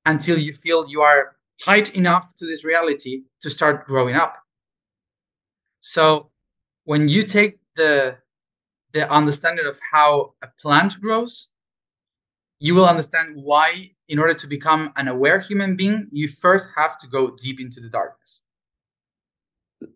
[0.06, 4.36] until you feel you are tight enough to this reality to start growing up
[5.82, 6.30] so
[6.86, 8.18] when you take the
[8.91, 11.50] the understanding of how a plant grows
[12.60, 16.98] you will understand why in order to become an aware human being you first have
[16.98, 18.44] to go deep into the darkness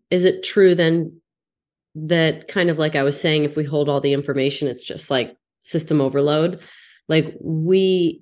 [0.10, 1.20] is it true then
[2.06, 5.10] that kind of like I was saying, if we hold all the information, it's just
[5.10, 6.60] like system overload?
[7.10, 8.22] Like we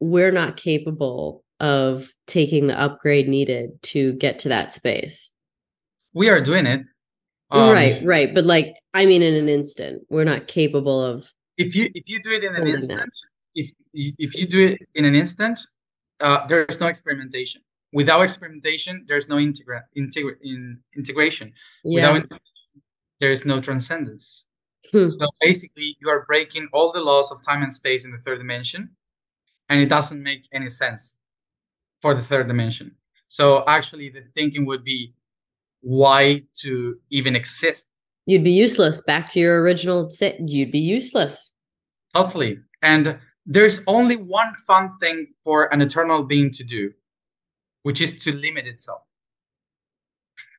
[0.00, 5.32] we're not capable of taking the upgrade needed to get to that space.
[6.14, 6.82] we are doing it.
[7.50, 8.34] Um, right, right.
[8.34, 11.32] But like, I mean, in an instant, we're not capable of.
[11.56, 13.26] If you if you do it in an instant, that.
[13.54, 15.58] if if you do it in an instant,
[16.20, 17.62] uh, there's no experimentation.
[17.92, 21.52] Without experimentation, there's no integra- integra- in integration.
[21.84, 21.94] Yeah.
[21.94, 22.57] Without integration,
[23.20, 24.46] there is no transcendence.
[24.92, 25.08] Hmm.
[25.08, 28.38] So basically, you are breaking all the laws of time and space in the third
[28.38, 28.90] dimension,
[29.68, 31.16] and it doesn't make any sense
[32.00, 32.94] for the third dimension.
[33.28, 35.14] So actually, the thinking would be
[35.80, 37.88] why to even exist.
[38.26, 39.00] You'd be useless.
[39.00, 41.52] Back to your original set, you'd be useless.
[42.14, 42.58] Totally.
[42.82, 46.92] And there's only one fun thing for an eternal being to do,
[47.82, 49.02] which is to limit itself.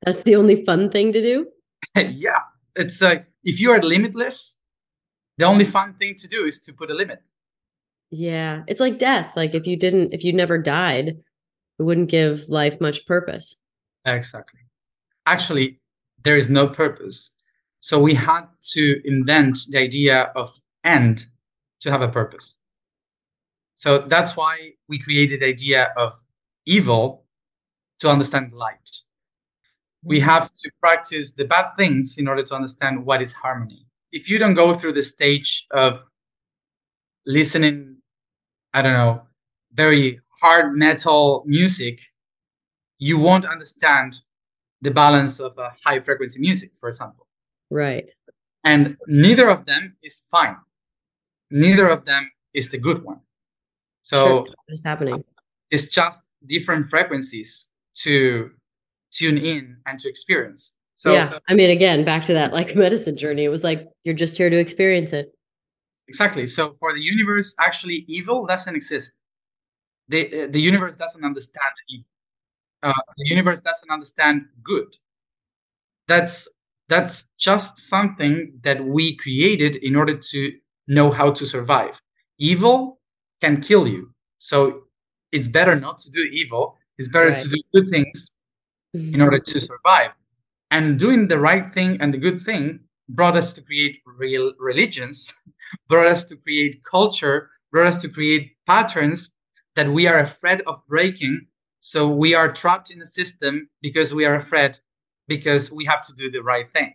[0.03, 1.47] That's the only fun thing to do?
[1.95, 2.41] yeah.
[2.75, 4.55] It's like if you are limitless,
[5.37, 7.27] the only fun thing to do is to put a limit.
[8.11, 8.63] Yeah.
[8.67, 9.33] It's like death.
[9.35, 13.55] Like if you didn't, if you never died, it wouldn't give life much purpose.
[14.05, 14.61] Exactly.
[15.25, 15.79] Actually,
[16.23, 17.31] there is no purpose.
[17.79, 20.53] So we had to invent the idea of
[20.83, 21.27] end
[21.81, 22.55] to have a purpose.
[23.75, 26.11] So that's why we created the idea of
[26.65, 27.25] evil
[27.99, 28.89] to understand light.
[30.03, 30.29] We mm-hmm.
[30.29, 33.85] have to practice the bad things in order to understand what is harmony.
[34.11, 36.03] If you don't go through the stage of
[37.25, 37.97] listening,
[38.73, 39.23] I don't know,
[39.73, 42.01] very hard metal music,
[42.97, 44.19] you won't understand
[44.81, 47.27] the balance of a high frequency music, for example.
[47.69, 48.09] Right.
[48.63, 50.57] And neither of them is fine.
[51.51, 53.19] Neither of them is the good one.
[54.01, 55.23] So what's happening?
[55.71, 58.51] It's just different frequencies to
[59.11, 60.73] tune in and to experience.
[60.95, 63.45] So yeah, I mean, again, back to that like medicine journey.
[63.45, 65.31] It was like you're just here to experience it.
[66.07, 66.47] Exactly.
[66.47, 69.21] So for the universe, actually, evil doesn't exist
[70.09, 72.05] the the universe doesn't understand evil.
[72.81, 74.97] Uh, the universe doesn't understand good.
[76.07, 76.47] That's
[76.89, 80.53] that's just something that we created in order to
[80.87, 82.01] know how to survive.
[82.39, 82.99] Evil
[83.41, 84.81] can kill you, so
[85.31, 86.75] it's better not to do evil.
[86.97, 87.39] It's better right.
[87.39, 88.31] to do good things
[88.95, 89.15] mm-hmm.
[89.15, 90.11] in order to survive.
[90.71, 95.33] And doing the right thing and the good thing brought us to create real religions,
[95.89, 99.31] brought us to create culture, brought us to create patterns
[99.75, 101.47] that we are afraid of breaking.
[101.79, 104.77] So we are trapped in the system because we are afraid
[105.27, 106.93] because we have to do the right thing.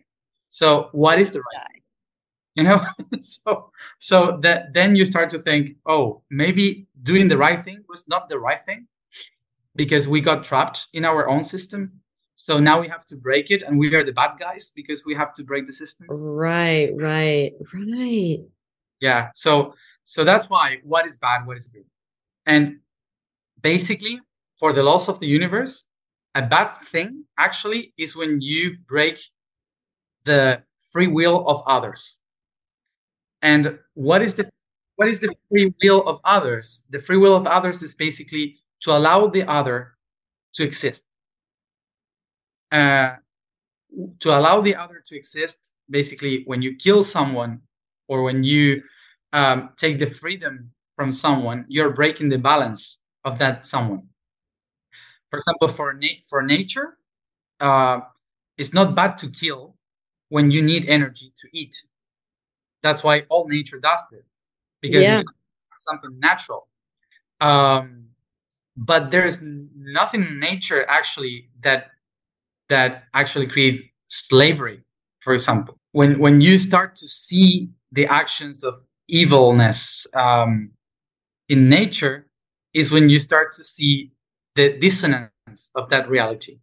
[0.49, 1.81] So what is the right thing?
[2.55, 2.85] You know,
[3.19, 8.07] so so that then you start to think, oh, maybe doing the right thing was
[8.07, 8.87] not the right thing
[9.75, 12.01] because we got trapped in our own system.
[12.35, 15.15] So now we have to break it, and we are the bad guys because we
[15.15, 16.07] have to break the system.
[16.09, 18.39] Right, right, right.
[18.99, 19.29] Yeah.
[19.33, 19.73] So
[20.03, 21.85] so that's why what is bad, what is good.
[22.45, 22.79] And
[23.61, 24.19] basically,
[24.59, 25.85] for the laws of the universe,
[26.35, 29.19] a bad thing actually is when you break
[30.25, 30.61] the
[30.91, 32.17] free will of others.
[33.41, 34.49] And what is the
[34.95, 36.83] what is the free will of others?
[36.89, 39.95] The free will of others is basically to allow the other
[40.53, 41.03] to exist.
[42.71, 43.15] Uh,
[44.19, 47.61] to allow the other to exist, basically, when you kill someone
[48.07, 48.83] or when you
[49.33, 54.03] um, take the freedom from someone, you're breaking the balance of that someone.
[55.31, 56.97] For example, for na- for nature,
[57.59, 58.01] uh,
[58.55, 59.75] it's not bad to kill
[60.29, 61.75] when you need energy to eat.
[62.83, 64.25] That's why all nature does it
[64.79, 65.21] because yeah.
[65.21, 66.67] it's something natural.
[67.41, 68.04] Um,
[68.77, 71.91] but there's nothing in nature actually that
[72.69, 74.81] that actually create slavery.
[75.19, 78.75] For example, when when you start to see the actions of
[79.07, 80.71] evilness um,
[81.49, 82.27] in nature
[82.73, 84.11] is when you start to see
[84.55, 86.59] the dissonance of that reality.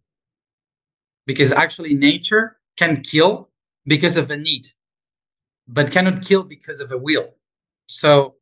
[1.25, 3.49] Because actually, nature can kill
[3.85, 4.67] because of a need,
[5.67, 7.33] but cannot kill because of a will.
[7.87, 8.35] So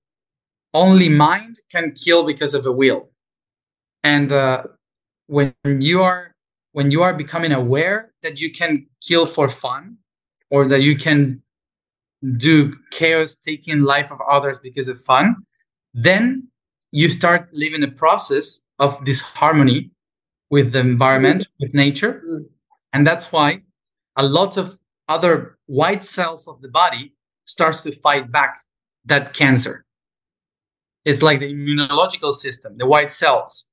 [0.73, 3.10] only mind can kill because of a will.
[4.03, 4.63] And uh,
[5.27, 6.35] when you are
[6.73, 9.97] when you are becoming aware that you can kill for fun,
[10.49, 11.41] or that you can
[12.37, 15.35] do chaos taking life of others because of fun,
[15.93, 16.47] then
[16.91, 19.91] you start living a process of disharmony
[20.49, 21.65] with the environment, mm-hmm.
[21.65, 22.21] with nature.
[22.25, 22.43] Mm-hmm.
[22.93, 23.61] And that's why
[24.17, 24.77] a lot of
[25.07, 27.13] other white cells of the body
[27.45, 28.59] starts to fight back
[29.05, 29.85] that cancer.
[31.05, 33.70] It's like the immunological system, the white cells,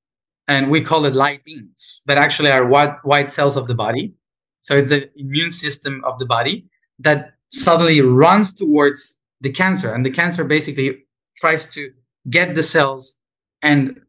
[0.49, 4.15] and we call it light beams, but actually are white, white cells of the body.
[4.61, 6.67] So it's the immune system of the body
[6.99, 11.05] that suddenly runs towards the cancer, and the cancer basically
[11.39, 11.93] tries to
[12.29, 13.19] get the cells
[13.63, 14.01] and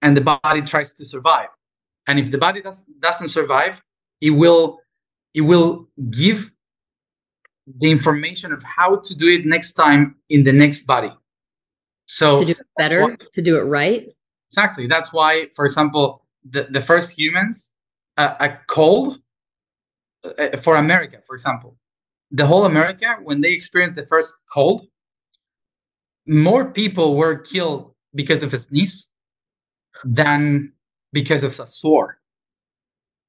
[0.00, 1.48] and the body tries to survive
[2.06, 3.82] and if the body does, doesn't survive
[4.20, 4.80] it will
[5.34, 6.50] it will give
[7.80, 11.12] the information of how to do it next time in the next body.
[12.06, 14.08] So to do it better, to do it right.
[14.50, 14.86] Exactly.
[14.86, 17.72] That's why, for example, the, the first humans,
[18.16, 19.20] uh, a cold
[20.24, 21.76] uh, for America, for example,
[22.30, 24.86] the whole America, when they experienced the first cold,
[26.26, 29.08] more people were killed because of a sneeze
[30.04, 30.72] than
[31.12, 32.18] because of a sore.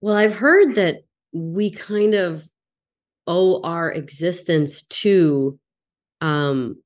[0.02, 1.04] Well, I've heard that
[1.34, 2.50] we kind of
[3.28, 5.60] owe our existence to
[6.22, 6.82] um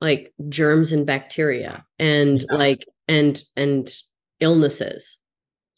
[0.00, 2.56] like germs and bacteria and yeah.
[2.56, 3.92] like and and
[4.38, 5.18] illnesses.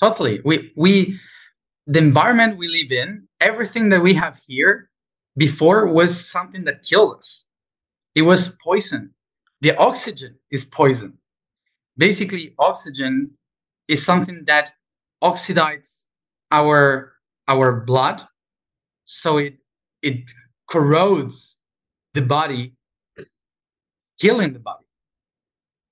[0.00, 0.40] Totally.
[0.44, 1.18] We we
[1.86, 4.90] the environment we live in everything that we have here
[5.36, 7.46] before was something that killed us.
[8.14, 9.14] It was poison.
[9.62, 11.14] The oxygen is poison.
[11.96, 13.32] Basically oxygen
[13.88, 14.72] is something that
[15.22, 16.06] oxidizes
[16.50, 17.14] our
[17.48, 18.22] our blood.
[19.04, 19.54] So it
[20.02, 20.30] it
[20.68, 21.56] corrodes
[22.12, 22.74] the body
[24.20, 24.86] killing the body.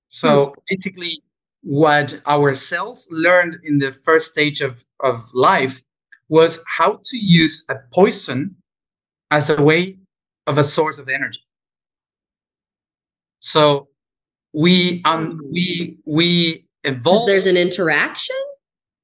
[0.08, 0.52] So hmm.
[0.68, 1.22] basically
[1.62, 5.82] what our cells learned in the first stage of, of life
[6.28, 8.56] was how to use a poison
[9.30, 9.98] as a way
[10.46, 11.44] of a source of energy.
[13.40, 13.88] So
[14.52, 18.36] we um we we evolved there's an interaction?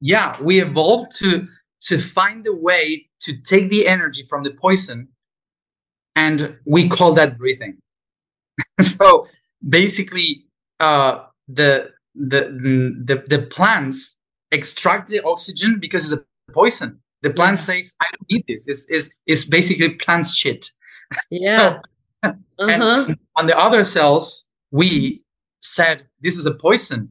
[0.00, 1.46] Yeah we evolved to
[1.82, 5.08] to find a way to take the energy from the poison
[6.16, 7.76] and we call that breathing.
[8.80, 9.26] So
[9.66, 10.44] basically
[10.80, 12.40] uh, the, the
[13.04, 14.16] the the plants
[14.52, 18.86] extract the oxygen because it's a poison the plant says i don't need this it's,
[18.88, 20.70] it's, it's basically plant shit
[21.30, 21.78] yeah
[22.24, 23.14] so, uh-huh.
[23.36, 25.22] on the other cells we
[25.60, 27.10] said this is a poison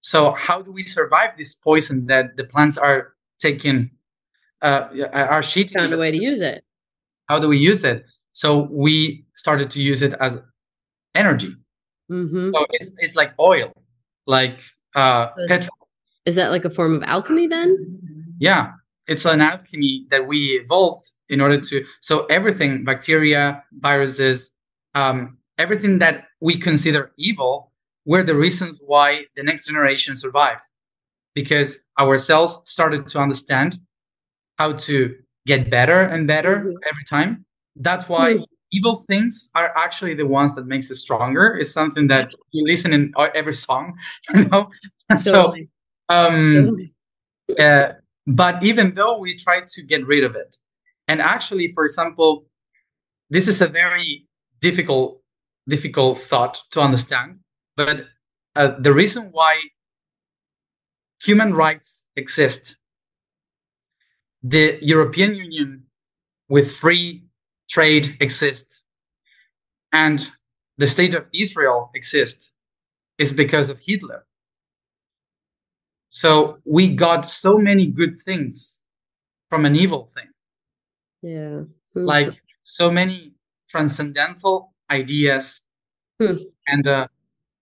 [0.00, 3.90] so how do we survive this poison that the plants are taking
[4.62, 6.64] uh, our sheet found a way to use it.
[7.26, 8.04] How do we use it?
[8.32, 10.40] So we started to use it as
[11.14, 11.54] energy.
[12.10, 12.50] Mm-hmm.
[12.54, 13.72] So it's it's like oil,
[14.28, 14.60] like
[14.94, 15.88] uh, is, petrol.
[16.26, 17.98] Is that like a form of alchemy then?
[18.38, 18.72] Yeah,
[19.08, 21.84] it's an alchemy that we evolved in order to.
[22.02, 24.52] So everything, bacteria, viruses,
[24.94, 27.72] um, everything that we consider evil,
[28.04, 30.62] were the reasons why the next generation survived,
[31.34, 33.78] because our cells started to understand
[34.56, 35.14] how to
[35.46, 36.76] get better and better mm-hmm.
[36.90, 37.44] every time.
[37.76, 38.44] That's why mm-hmm.
[38.72, 41.56] Evil things are actually the ones that makes us stronger.
[41.58, 43.96] It's something that you listen in every song,
[44.34, 44.70] you know.
[45.16, 45.54] so,
[46.08, 46.90] um,
[47.58, 47.92] uh,
[48.26, 50.56] but even though we try to get rid of it,
[51.08, 52.46] and actually, for example,
[53.30, 54.26] this is a very
[54.60, 55.22] difficult
[55.66, 57.38] difficult thought to understand.
[57.76, 58.06] But
[58.56, 59.60] uh, the reason why
[61.22, 62.76] human rights exist
[64.42, 65.84] the European Union
[66.48, 67.27] with free
[67.68, 68.82] trade exists
[69.92, 70.30] and
[70.76, 72.52] the state of Israel exists
[73.18, 74.24] is because of Hitler.
[76.08, 78.80] So we got so many good things
[79.50, 80.28] from an evil thing.
[81.22, 81.62] Yeah.
[81.94, 83.34] Like so many
[83.68, 85.60] transcendental ideas
[86.20, 86.36] hmm.
[86.66, 87.08] and uh,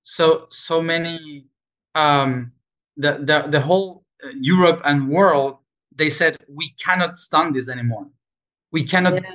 [0.02, 1.46] so so many
[1.94, 2.52] um
[2.96, 5.59] the the, the whole uh, Europe and world
[5.94, 8.07] they said we cannot stand this anymore
[8.70, 9.32] we cannot yeah.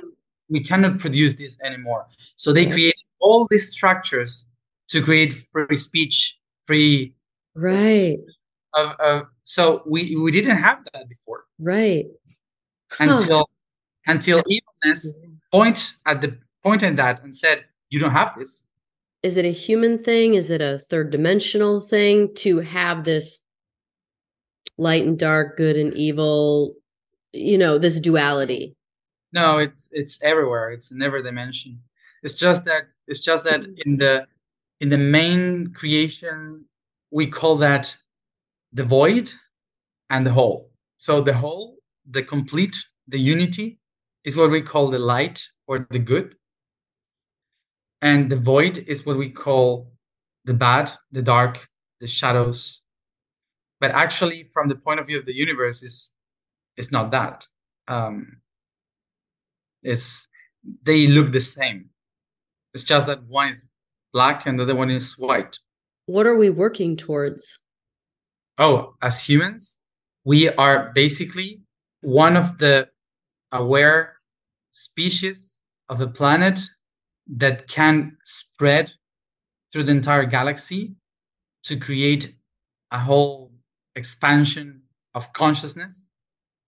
[0.52, 2.06] We cannot produce this anymore.
[2.36, 2.72] So they yeah.
[2.72, 4.46] created all these structures
[4.88, 7.14] to create free speech free
[7.56, 8.18] right.
[8.74, 11.44] of, of so we we didn't have that before.
[11.58, 12.06] Right.
[13.00, 14.12] Until huh.
[14.12, 15.14] until evilness
[15.50, 18.64] point at the point in that and said you don't have this.
[19.22, 20.34] Is it a human thing?
[20.34, 23.40] Is it a third dimensional thing to have this
[24.78, 26.74] light and dark, good and evil,
[27.32, 28.74] you know, this duality?
[29.32, 30.70] No, it's it's everywhere.
[30.70, 31.80] It's in every dimension.
[32.22, 33.74] It's just that it's just that mm.
[33.84, 34.26] in the
[34.80, 36.64] in the main creation
[37.10, 37.94] we call that
[38.72, 39.32] the void
[40.10, 40.70] and the whole.
[40.96, 41.76] So the whole,
[42.10, 42.76] the complete,
[43.08, 43.78] the unity
[44.24, 46.36] is what we call the light or the good.
[48.00, 49.92] And the void is what we call
[50.44, 51.68] the bad, the dark,
[52.00, 52.82] the shadows,
[53.82, 56.10] but actually from the point of view of the universe is
[56.76, 57.46] it's not that
[57.88, 58.36] um
[59.82, 60.26] it's
[60.82, 61.90] they look the same.
[62.74, 63.66] It's just that one is
[64.12, 65.58] black and the other one is white.
[66.06, 67.58] What are we working towards?
[68.58, 69.78] Oh as humans
[70.24, 71.60] we are basically
[72.00, 72.88] one of the
[73.50, 74.16] aware
[74.70, 75.56] species
[75.88, 76.60] of the planet
[77.26, 78.92] that can spread
[79.72, 80.94] through the entire galaxy
[81.64, 82.34] to create
[82.90, 83.52] a whole
[83.96, 84.82] expansion
[85.14, 86.08] of consciousness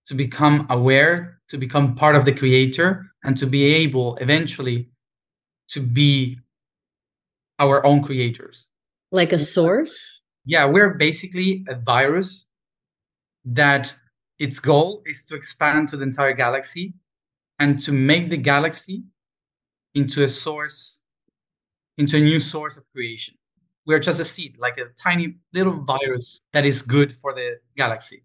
[0.06, 4.90] to become aware, to become part of the creator, and to be able eventually
[5.68, 6.38] to be
[7.58, 8.68] our own creators.
[9.12, 10.22] Like a source?
[10.44, 12.46] Yeah, we're basically a virus
[13.44, 13.94] that
[14.38, 16.94] its goal is to expand to the entire galaxy
[17.58, 19.04] and to make the galaxy
[19.94, 21.00] into a source,
[21.98, 23.34] into a new source of creation.
[23.86, 28.24] We're just a seed, like a tiny little virus that is good for the galaxy.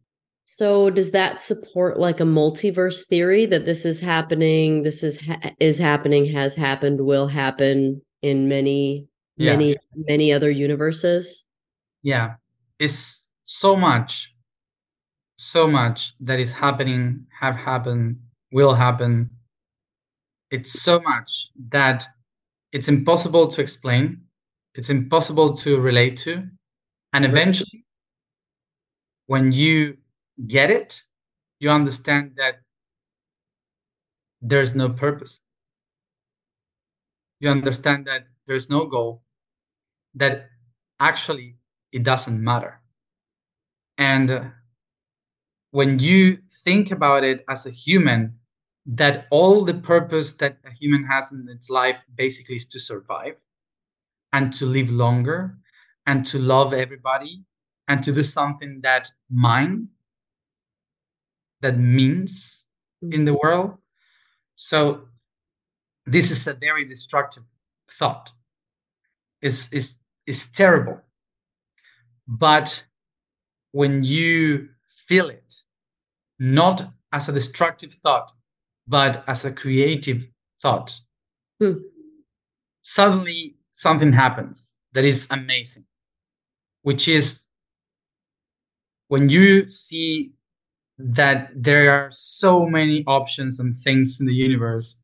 [0.56, 5.52] So does that support like a multiverse theory that this is happening, this is ha-
[5.60, 9.52] is happening, has happened, will happen in many yeah.
[9.52, 11.45] many many other universes?
[12.02, 12.34] Yeah.
[12.80, 14.34] It's so much
[15.38, 18.18] so much that is happening, have happened,
[18.52, 19.30] will happen.
[20.52, 22.06] It's so much that
[22.74, 24.24] it's impossible to explain.
[24.76, 26.43] It's impossible to relate to.
[27.14, 27.86] And eventually,
[29.28, 29.99] when you
[30.48, 31.04] get it,
[31.60, 32.62] you understand that
[34.42, 35.40] there's no purpose.
[37.40, 39.24] You understand that there's no goal,
[40.16, 40.50] that
[41.00, 41.58] actually
[41.92, 42.82] it doesn't matter.
[43.98, 44.44] And uh,
[45.72, 48.36] when you think about it as a human,
[48.86, 53.36] that all the purpose that a human has in its life basically is to survive
[54.34, 55.58] and to live longer
[56.06, 57.44] and to love everybody
[57.88, 59.90] and to do something that mine
[61.62, 62.66] that means
[63.01, 63.39] in the mm-hmm.
[63.41, 63.78] world.
[64.55, 65.07] So
[66.05, 67.43] this is a very destructive
[67.91, 68.32] thought.
[69.41, 71.01] Is is is terrible.
[72.28, 72.84] But
[73.72, 75.55] when you feel it,
[76.38, 78.32] not as a destructive thought,
[78.88, 80.28] but as a creative
[80.62, 80.99] thought,
[81.60, 81.74] hmm.
[82.82, 85.86] suddenly something happens that is amazing,
[86.82, 87.45] which is
[89.07, 90.34] when you see
[91.00, 94.95] that there are so many options and things in the universe.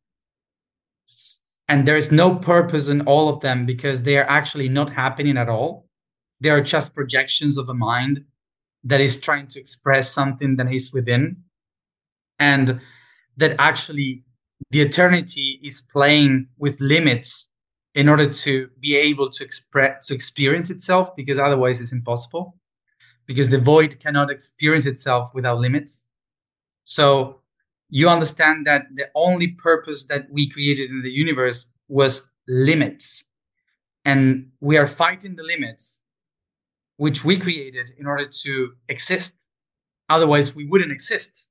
[1.69, 5.37] And there is no purpose in all of them because they are actually not happening
[5.37, 5.87] at all.
[6.41, 8.25] They are just projections of a mind
[8.83, 11.37] that is trying to express something that is within
[12.39, 12.81] and
[13.37, 14.23] that actually
[14.71, 17.49] the eternity is playing with limits
[17.95, 22.55] in order to be able to express to experience itself because otherwise it's impossible
[23.25, 26.05] because the void cannot experience itself without limits.
[26.83, 27.41] So
[27.89, 33.23] you understand that the only purpose that we created in the universe was limits.
[34.03, 36.01] And we are fighting the limits
[36.97, 39.33] which we created in order to exist.
[40.09, 41.49] Otherwise, we wouldn't exist.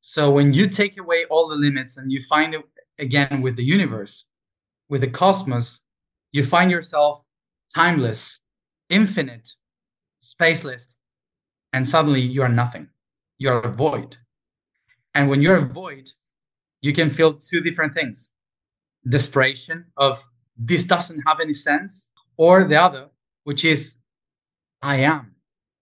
[0.00, 2.62] So when you take away all the limits and you find it
[2.98, 4.24] again with the universe,
[4.88, 5.80] with the cosmos,
[6.32, 7.24] you find yourself
[7.74, 8.40] timeless,
[8.88, 9.50] infinite,
[10.22, 11.00] spaceless,
[11.72, 12.88] and suddenly you are nothing.
[13.38, 14.16] You're a void.
[15.14, 16.10] And when you're a void,
[16.80, 18.30] you can feel two different things
[19.08, 20.22] desperation of
[20.56, 23.08] this doesn't have any sense, or the other,
[23.44, 23.96] which is
[24.80, 25.34] I am.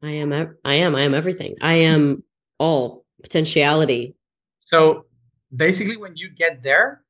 [0.03, 0.32] I am.
[0.32, 0.95] I am.
[0.95, 1.57] I am everything.
[1.61, 2.24] I am
[2.59, 4.14] all potentiality.
[4.59, 5.07] So
[5.55, 7.03] basically, when you get there,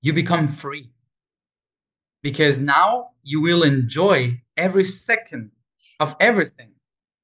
[0.00, 0.90] you become free
[2.22, 5.50] because now you will enjoy every second
[6.00, 6.72] of everything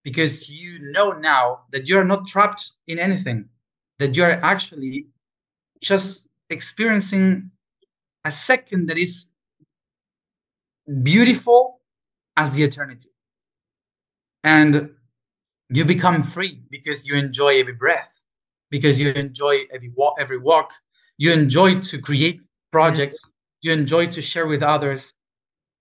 [0.02, 3.48] because you know now that you're not trapped in anything,
[3.98, 5.06] that you're actually
[5.80, 7.50] just experiencing
[8.24, 9.26] a second that is
[11.02, 11.80] beautiful
[12.36, 13.10] as the eternity.
[14.44, 14.90] And
[15.70, 18.22] you become free because you enjoy every breath,
[18.70, 20.72] because you enjoy every walk, every walk.
[21.16, 23.18] You enjoy to create projects.
[23.60, 25.14] You enjoy to share with others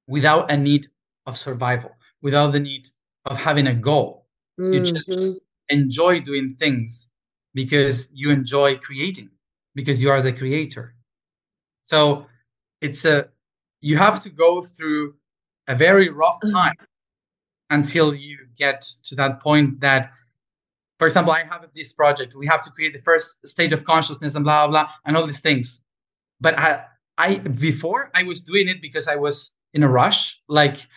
[0.08, 0.88] without a need
[1.26, 1.92] of survival
[2.22, 2.90] without the need
[3.26, 4.28] of having a goal.
[4.60, 4.74] Mm-hmm.
[4.74, 7.10] You just enjoy doing things
[7.54, 9.30] because you enjoy creating,
[9.76, 10.96] because you are the creator.
[11.82, 12.26] So
[12.82, 13.30] it's a
[13.82, 15.16] you have to go through
[15.68, 16.56] a very rough mm-hmm.
[16.56, 16.76] time
[17.70, 20.12] until you get to that point that
[21.00, 24.36] for example i have this project we have to create the first state of consciousness
[24.36, 25.82] and blah blah blah and all these things
[26.40, 26.84] but i
[27.18, 30.88] i before i was doing it because i was in a rush like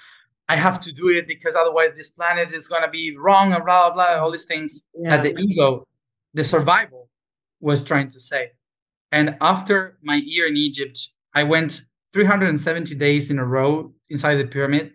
[0.49, 3.65] I have to do it because otherwise this planet is going to be wrong and
[3.65, 5.17] blah, blah, blah, all these things yeah.
[5.17, 5.87] that the ego,
[6.35, 7.09] the survival
[7.61, 8.53] was trying to say.
[9.11, 14.47] And after my year in Egypt, I went 370 days in a row inside the
[14.47, 14.93] pyramid.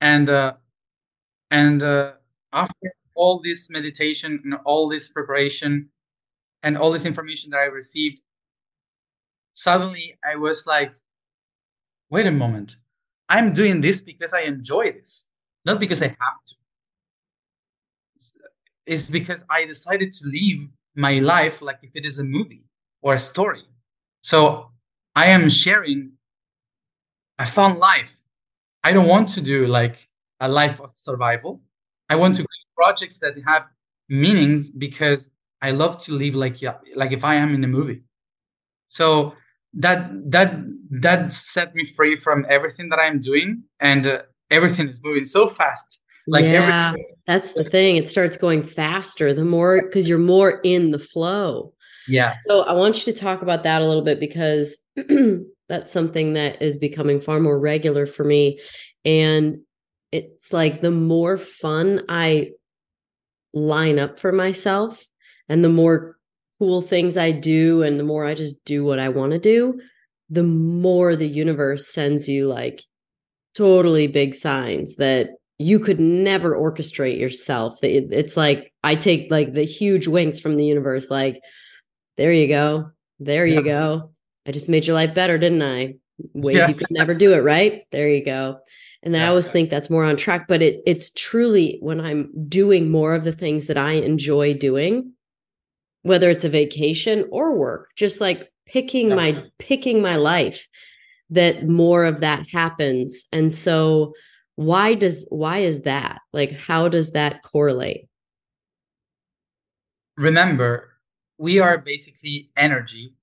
[0.00, 0.54] And, uh,
[1.50, 2.12] and uh,
[2.52, 5.90] after all this meditation and all this preparation
[6.62, 8.22] and all this information that I received,
[9.52, 10.94] suddenly I was like,
[12.10, 12.76] wait a moment
[13.30, 15.28] I'm doing this because I enjoy this,
[15.64, 16.56] not because I have to.
[18.86, 22.64] It's because I decided to live my life like if it is a movie
[23.02, 23.62] or a story.
[24.22, 24.72] So
[25.14, 26.12] I am sharing
[27.38, 28.16] a fun life.
[28.84, 30.08] I don't want to do like
[30.40, 31.60] a life of survival.
[32.08, 33.66] I want to create projects that have
[34.08, 35.30] meanings because
[35.62, 36.58] I love to live like
[36.96, 38.02] like if I am in a movie.
[38.88, 39.34] So
[39.74, 40.54] that that
[40.90, 45.48] that set me free from everything that I'm doing, and uh, everything is moving so
[45.48, 46.00] fast.
[46.26, 46.94] Like yeah,
[47.26, 47.96] that's the thing.
[47.96, 51.72] It starts going faster the more because you're more in the flow.
[52.08, 52.32] Yeah.
[52.48, 54.78] So I want you to talk about that a little bit because
[55.68, 58.60] that's something that is becoming far more regular for me,
[59.04, 59.58] and
[60.12, 62.50] it's like the more fun I
[63.54, 65.04] line up for myself,
[65.48, 66.16] and the more
[66.58, 69.80] cool things I do, and the more I just do what I want to do,
[70.30, 72.82] the more the universe sends you like
[73.54, 77.78] totally big signs that you could never orchestrate yourself.
[77.82, 81.38] it's like I take like the huge winks from the universe, like,
[82.16, 82.90] there you go.
[83.18, 83.58] There yeah.
[83.58, 84.12] you go.
[84.46, 85.96] I just made your life better, didn't I?
[86.32, 86.68] Ways yeah.
[86.68, 87.82] you could never do it, right?
[87.92, 88.58] There you go.
[89.02, 89.24] And yeah.
[89.24, 93.14] I always think that's more on track, but it it's truly when I'm doing more
[93.14, 95.12] of the things that I enjoy doing,
[96.02, 100.68] whether it's a vacation or work, just like picking my picking my life
[101.30, 103.26] that more of that happens.
[103.32, 104.14] And so
[104.56, 106.20] why does why is that?
[106.32, 108.08] Like how does that correlate?
[110.16, 110.90] Remember,
[111.38, 113.14] we are basically energy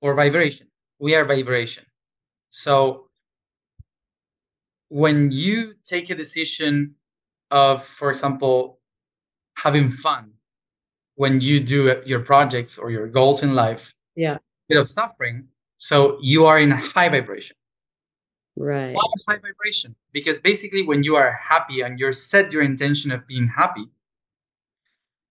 [0.00, 0.66] or vibration.
[0.98, 1.84] We are vibration.
[2.50, 3.08] So
[4.88, 6.94] when you take a decision
[7.50, 8.78] of, for example,
[9.56, 10.32] having fun
[11.16, 14.38] when you do your projects or your goals in life, yeah,
[14.68, 15.48] bit of suffering.
[15.76, 17.56] So you are in a high vibration.
[18.56, 18.94] Right.
[18.94, 19.96] Why high vibration?
[20.12, 23.86] Because basically, when you are happy and you're set your intention of being happy,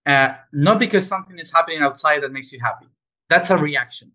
[0.05, 2.87] uh, not because something is happening outside that makes you happy.
[3.29, 4.11] That's a reaction.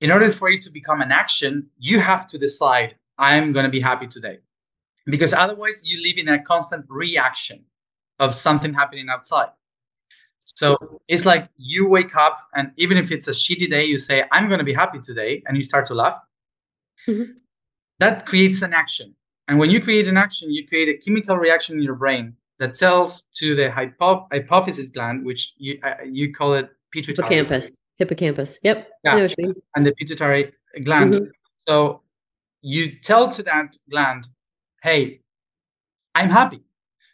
[0.00, 3.70] In order for it to become an action, you have to decide, I'm going to
[3.70, 4.40] be happy today.
[5.06, 7.64] Because otherwise, you live in a constant reaction
[8.18, 9.50] of something happening outside.
[10.44, 14.24] So it's like you wake up, and even if it's a shitty day, you say,
[14.32, 16.18] I'm going to be happy today, and you start to laugh.
[17.08, 17.32] Mm-hmm.
[17.98, 19.14] That creates an action.
[19.48, 22.74] And when you create an action, you create a chemical reaction in your brain that
[22.74, 27.26] tells to the hypo- hypophysis gland, which you, uh, you call it pituitary.
[27.28, 27.76] Hippocampus.
[27.96, 28.58] Hippocampus.
[28.62, 28.88] Yep.
[29.04, 29.28] Yeah.
[29.74, 30.52] And the pituitary
[30.84, 31.14] gland.
[31.14, 31.24] Mm-hmm.
[31.68, 32.02] So
[32.60, 34.28] you tell to that gland,
[34.82, 35.20] hey,
[36.14, 36.62] I'm happy.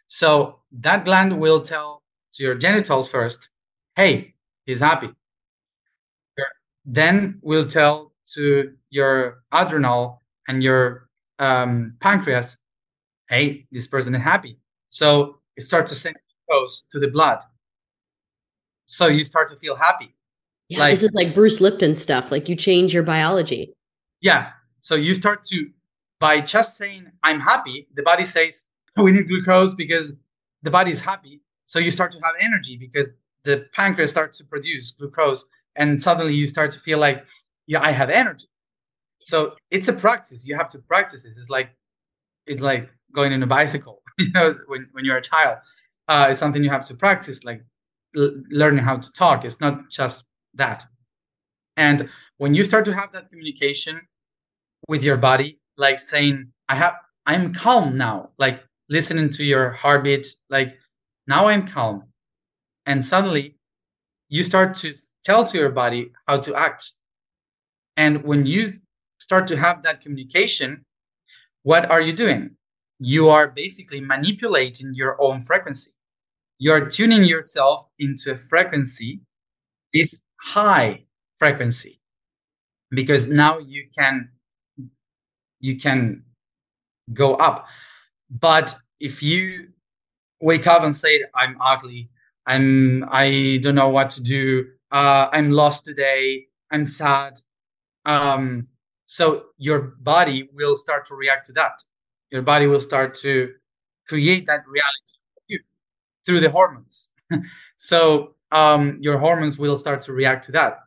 [0.07, 2.03] So that gland will tell
[2.33, 3.49] to your genitals first,
[3.95, 4.33] hey,
[4.65, 5.09] he's happy.
[6.85, 11.07] Then we'll tell to your adrenal and your
[11.37, 12.57] um, pancreas,
[13.29, 14.57] hey, this person is happy.
[14.89, 16.15] So it starts to send
[16.47, 17.39] glucose to the blood.
[18.85, 20.15] So you start to feel happy.
[20.67, 22.31] Yeah, like, this is like Bruce Lipton stuff.
[22.31, 23.73] Like you change your biology.
[24.21, 24.51] Yeah.
[24.81, 25.69] So you start to,
[26.19, 28.65] by just saying, I'm happy, the body says,
[28.97, 30.13] we need glucose because
[30.63, 31.41] the body is happy.
[31.69, 33.11] So you start to have energy because
[33.43, 37.23] the pancreas starts to produce glucose, and suddenly you start to feel like,
[37.67, 38.47] yeah, I have energy.
[39.19, 40.47] So it's a practice.
[40.47, 41.37] You have to practice this.
[41.37, 41.69] It's like
[42.47, 44.01] it's like going in a bicycle.
[44.19, 45.59] You know, when when you're a child,
[46.07, 47.43] uh, it's something you have to practice.
[47.43, 47.61] Like
[48.17, 49.45] l- learning how to talk.
[49.45, 50.25] It's not just
[50.55, 50.85] that.
[51.77, 54.01] And when you start to have that communication
[54.87, 60.27] with your body, like saying, "I have, I'm calm now," like listening to your heartbeat,
[60.49, 60.77] like
[61.29, 62.05] now I'm calm.
[62.87, 63.55] And suddenly
[64.29, 66.93] you start to tell to your body how to act.
[67.95, 68.79] And when you
[69.19, 70.85] start to have that communication,
[71.61, 72.57] what are you doing?
[72.99, 75.91] You are basically manipulating your own frequency.
[76.57, 79.21] You're tuning yourself into a frequency,
[79.93, 81.05] this high
[81.37, 82.01] frequency,
[82.89, 84.29] because now you can
[85.59, 86.23] you can
[87.13, 87.67] go up.
[88.29, 89.69] But if you
[90.41, 92.09] wake up and say, I'm ugly,
[92.45, 97.39] I'm I don't know what to do, uh, I'm lost today, I'm sad.
[98.05, 98.67] Um,
[99.05, 101.83] so your body will start to react to that.
[102.31, 103.53] Your body will start to
[104.07, 105.59] create that reality for you
[106.25, 107.11] through the hormones.
[107.77, 110.79] so um, your hormones will start to react to that.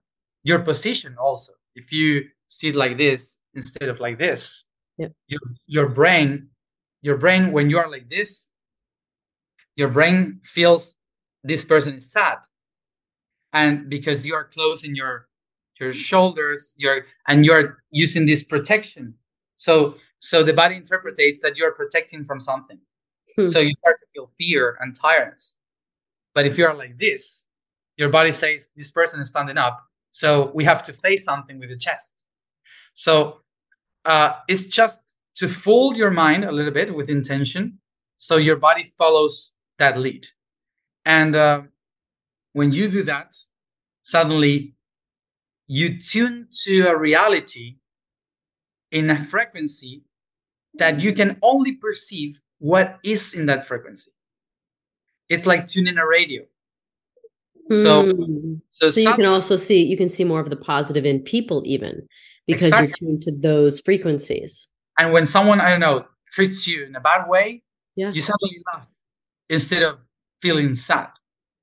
[0.44, 4.64] Your position also, if you sit like this instead of like this,
[4.98, 5.08] yeah.
[5.28, 6.48] your your brain,
[7.02, 8.48] your brain when you are like this,
[9.76, 10.94] your brain feels
[11.44, 12.38] this person is sad.
[13.52, 15.28] And because you are closing your
[15.80, 19.14] your shoulders you're and you're using this protection.
[19.56, 22.78] So so the body interprets that you're protecting from something.
[23.36, 23.46] Hmm.
[23.46, 25.56] so you start to feel fear and tiredness.
[26.34, 27.48] But if you're like this,
[27.96, 31.70] your body says this person is standing up, so we have to face something with
[31.70, 32.24] the chest.
[32.94, 33.40] So
[34.04, 35.02] uh, it's just
[35.36, 37.78] to fold your mind a little bit with intention,
[38.18, 40.26] so your body follows that lead.
[41.04, 41.62] And uh,
[42.52, 43.34] when you do that,
[44.02, 44.74] suddenly
[45.66, 47.76] you tune to a reality
[48.90, 50.02] in a frequency
[50.74, 54.10] that you can only perceive what is in that frequency.
[55.28, 56.42] It's like tuning a radio.
[57.70, 58.54] So, Hmm.
[58.68, 62.06] so, you can also see you can see more of the positive in people even
[62.46, 62.88] because Exactly.
[62.88, 64.68] you're tuned to those frequencies.
[64.98, 66.04] and when someone I don't know
[66.34, 67.62] treats you in a bad way,
[67.96, 68.10] Yeah.
[68.12, 68.88] you suddenly laugh
[69.48, 69.98] instead of
[70.40, 71.08] feeling sad.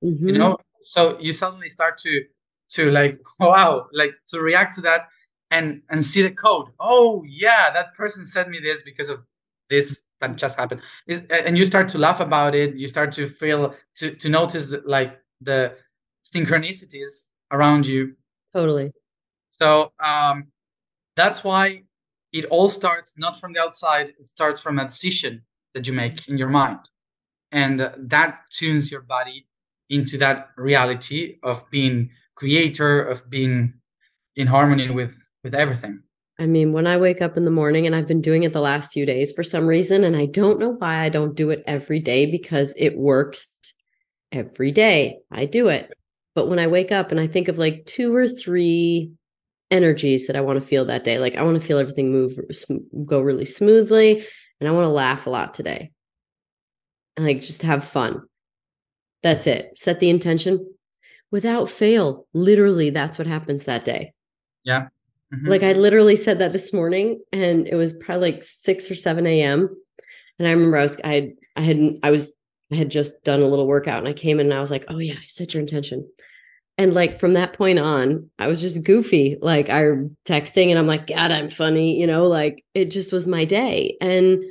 [0.02, 0.38] You Mhm.
[0.38, 2.24] know, so you suddenly start to
[2.70, 5.08] to like wow, like to react to that
[5.50, 6.68] and and see the code.
[6.78, 9.20] Oh yeah, that person said me this because of
[9.68, 10.80] this that just happened.
[11.06, 12.76] Is and you start to laugh about it.
[12.76, 15.76] You start to feel to to notice like the
[16.24, 18.14] synchronicities around you.
[18.52, 18.92] Totally.
[19.50, 20.48] So um,
[21.16, 21.82] that's why
[22.32, 24.14] it all starts not from the outside.
[24.18, 25.42] It starts from a decision
[25.74, 26.78] that you make in your mind,
[27.52, 29.46] and that tunes your body
[29.88, 33.74] into that reality of being creator, of being
[34.36, 36.02] in harmony with with everything.
[36.38, 38.62] I mean, when I wake up in the morning, and I've been doing it the
[38.62, 41.62] last few days for some reason, and I don't know why I don't do it
[41.66, 43.46] every day because it works
[44.32, 45.18] every day.
[45.30, 45.92] I do it.
[46.34, 49.12] But when I wake up and I think of like two or three
[49.70, 52.38] energies that I want to feel that day, like I want to feel everything move,
[53.04, 54.24] go really smoothly,
[54.60, 55.90] and I want to laugh a lot today.
[57.16, 58.22] And like just have fun.
[59.22, 59.76] That's it.
[59.76, 60.74] Set the intention
[61.30, 62.26] without fail.
[62.32, 64.12] Literally, that's what happens that day.
[65.34, 65.48] Mhm.
[65.48, 69.26] Like I literally said that this morning, and it was probably like six or seven
[69.26, 69.68] a.m.
[70.38, 72.32] And I remember I was I had I had I was
[72.72, 74.84] I had just done a little workout, and I came in and I was like,
[74.88, 76.08] oh yeah, I set your intention.
[76.78, 79.36] And like from that point on, I was just goofy.
[79.40, 82.00] Like I'm texting, and I'm like, God, I'm funny.
[82.00, 84.42] You know, like it just was my day, and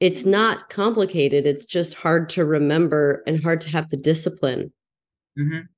[0.00, 1.46] it's not complicated.
[1.46, 4.72] It's just hard to remember and hard to have the discipline.
[5.38, 5.68] Mhm.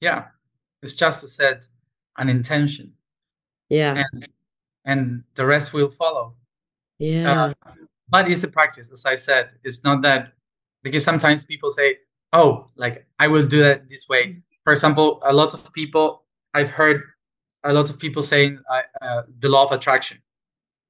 [0.00, 0.28] yeah,
[0.82, 1.66] it's just to set
[2.18, 2.92] an intention,
[3.68, 4.28] Yeah, and
[4.84, 6.36] and the rest will follow.
[6.98, 7.74] yeah, Uh,
[8.08, 9.58] but it's a practice, as I said.
[9.64, 10.32] It's not that
[10.82, 11.98] because sometimes people say,
[12.32, 16.24] "Oh, like I will do that this way." For example, a lot of people
[16.54, 17.02] I've heard
[17.64, 20.18] a lot of people saying uh, uh, the law of attraction.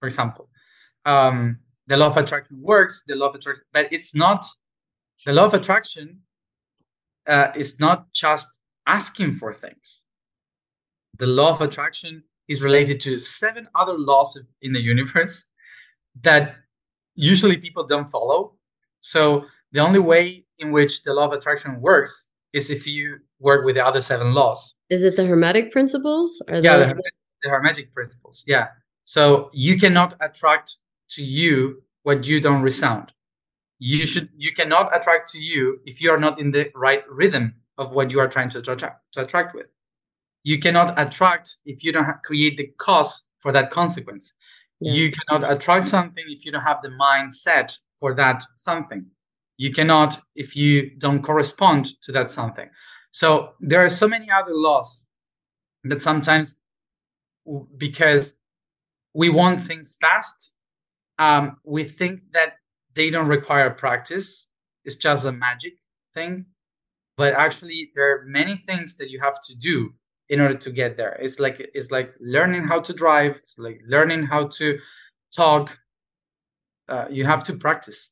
[0.00, 0.50] For example,
[1.06, 3.02] um, the law of attraction works.
[3.06, 4.44] The law of attraction, but it's not.
[5.24, 6.20] The law of attraction
[7.26, 10.02] uh, is not just asking for things.
[11.18, 15.44] The law of attraction is related to seven other laws in the universe
[16.22, 16.56] that
[17.14, 18.54] usually people don't follow.
[19.00, 23.64] So the only way in which the law of attraction works is if you work
[23.64, 24.74] with the other seven laws.
[24.90, 26.40] Is it the Hermetic principles?
[26.48, 27.00] Yeah, the, those Herme-
[27.42, 28.44] the hermetic principles.
[28.46, 28.68] Yeah.
[29.04, 30.76] So you cannot attract
[31.10, 33.12] to you what you don't resound.
[33.78, 34.30] You should.
[34.36, 38.10] You cannot attract to you if you are not in the right rhythm of what
[38.10, 39.66] you are trying to attract to attract with.
[40.44, 44.32] You cannot attract if you don't create the cause for that consequence.
[44.80, 44.92] Yeah.
[44.92, 49.06] You cannot attract something if you don't have the mindset for that something.
[49.58, 52.68] You cannot if you don't correspond to that something.
[53.10, 55.06] So there are so many other laws
[55.84, 56.56] that sometimes,
[57.76, 58.34] because
[59.14, 60.52] we want things fast,
[61.18, 62.54] um, we think that
[62.94, 64.46] they don't require practice.
[64.84, 65.74] It's just a magic
[66.14, 66.46] thing.
[67.16, 69.94] But actually, there are many things that you have to do
[70.28, 71.18] in order to get there.
[71.20, 73.36] It's like it's like learning how to drive.
[73.36, 74.78] It's like learning how to
[75.34, 75.78] talk.
[76.88, 78.10] Uh, you have to practice.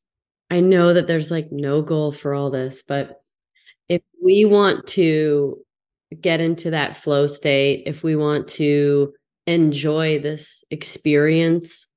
[0.49, 3.21] I know that there's like no goal for all this, but
[3.89, 5.57] if we want to
[6.19, 9.13] get into that flow state, if we want to
[9.47, 11.87] enjoy this experience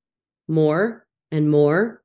[0.49, 2.03] more and more,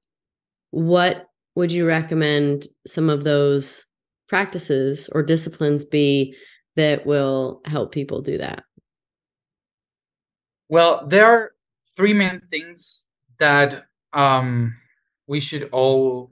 [0.71, 3.85] what would you recommend some of those
[4.27, 6.35] practices or disciplines be
[6.75, 8.63] that will help people do that?
[10.69, 11.51] Well, there are
[11.95, 13.05] three main things
[13.37, 13.83] that
[14.13, 14.75] um,
[15.27, 16.31] we should all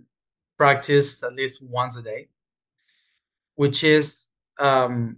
[0.57, 2.29] practice at least once a day,
[3.55, 5.17] which is um,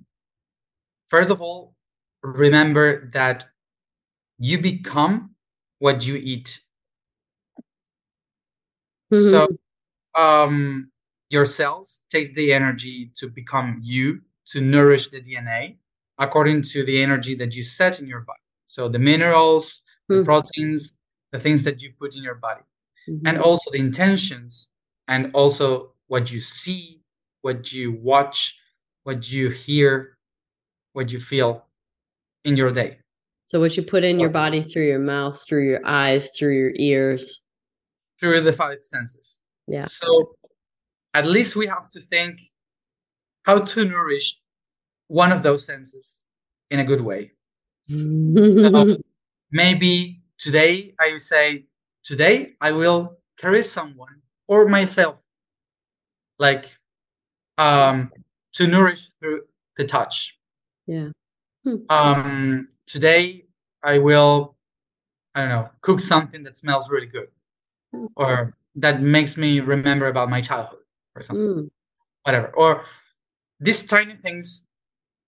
[1.08, 1.76] first of all,
[2.22, 3.46] remember that
[4.40, 5.36] you become
[5.80, 6.60] what you eat.
[9.14, 9.48] So
[10.16, 10.92] um,
[11.30, 15.78] your cells take the energy to become you, to nourish the DNA
[16.20, 18.40] according to the energy that you set in your body.
[18.66, 20.24] So the minerals, the Hmm.
[20.26, 20.98] proteins,
[21.32, 22.62] the things that you put in your body,
[23.08, 23.22] Mhm.
[23.26, 24.70] and also the intentions,
[25.08, 27.02] and also what you see,
[27.42, 28.58] what you watch,
[29.04, 30.18] what you hear,
[30.94, 31.68] what you feel
[32.44, 33.00] in your day.
[33.46, 36.72] So what you put in your body through your mouth, through your eyes, through your
[36.76, 37.43] ears,
[38.24, 39.42] through the five senses.
[39.68, 39.84] Yeah.
[39.84, 40.36] So
[41.14, 42.40] at least we have to think
[43.44, 44.40] how to nourish
[45.08, 46.24] one of those senses
[46.72, 47.34] in a good way.
[47.90, 48.98] so
[49.52, 51.66] maybe today I will say,
[52.06, 55.22] today I will carry someone or myself,
[56.40, 56.74] like
[57.58, 58.10] um,
[58.54, 59.42] to nourish through
[59.76, 60.38] the touch.
[60.88, 61.10] Yeah.
[61.90, 63.44] Um, today
[63.84, 64.56] I will,
[65.36, 67.28] I don't know, cook something that smells really good,
[68.16, 70.80] or that makes me remember about my childhood,
[71.16, 71.70] or something, mm.
[72.24, 72.48] whatever.
[72.56, 72.86] Or
[73.60, 74.66] these tiny things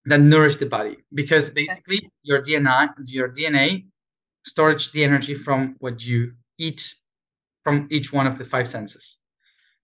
[0.05, 3.85] that nourish the body, because basically your DNA, your DNA,
[4.45, 6.95] stores the energy from what you eat
[7.63, 9.17] from each one of the five senses.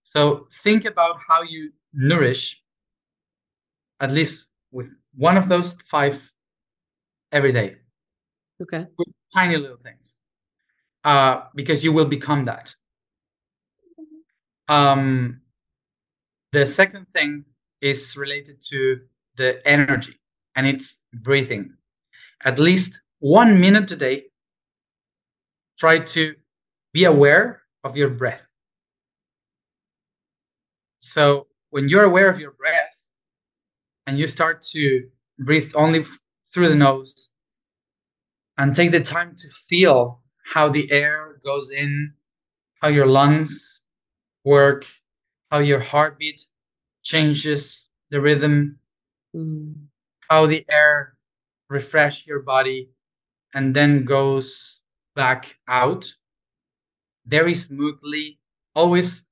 [0.04, 2.62] So think about how you nourish
[4.00, 6.32] at least with one of those five
[7.30, 7.76] every day.
[8.60, 8.86] Okay.
[8.98, 10.16] With tiny little things.
[11.04, 12.74] Uh, because you will become that.
[14.68, 15.40] Um,
[16.52, 17.44] the second thing
[17.80, 19.00] is related to
[19.36, 20.20] the energy
[20.54, 21.74] and it's breathing.
[22.44, 24.24] At least one minute a day,
[25.78, 26.34] try to
[26.92, 28.46] be aware of your breath.
[31.00, 33.08] So when you're aware of your breath
[34.06, 35.08] and you start to
[35.38, 36.04] breathe only
[36.52, 37.30] through the nose
[38.56, 40.21] and take the time to feel
[40.52, 42.12] how the air goes in,
[42.82, 43.80] how your lungs
[44.44, 44.86] work,
[45.50, 46.44] how your heartbeat
[47.02, 48.78] changes the rhythm,
[49.34, 49.74] mm.
[50.28, 51.14] how the air
[51.70, 52.90] refresh your body
[53.54, 54.80] and then goes
[55.16, 56.12] back out
[57.26, 58.38] very smoothly,
[58.74, 59.22] always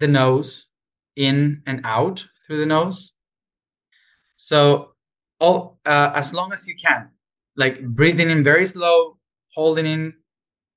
[0.00, 0.66] the nose
[1.14, 3.12] in and out through the nose.
[4.34, 4.94] So
[5.38, 7.10] all uh, as long as you can,
[7.56, 9.17] like breathing in very slow,
[9.54, 10.14] holding in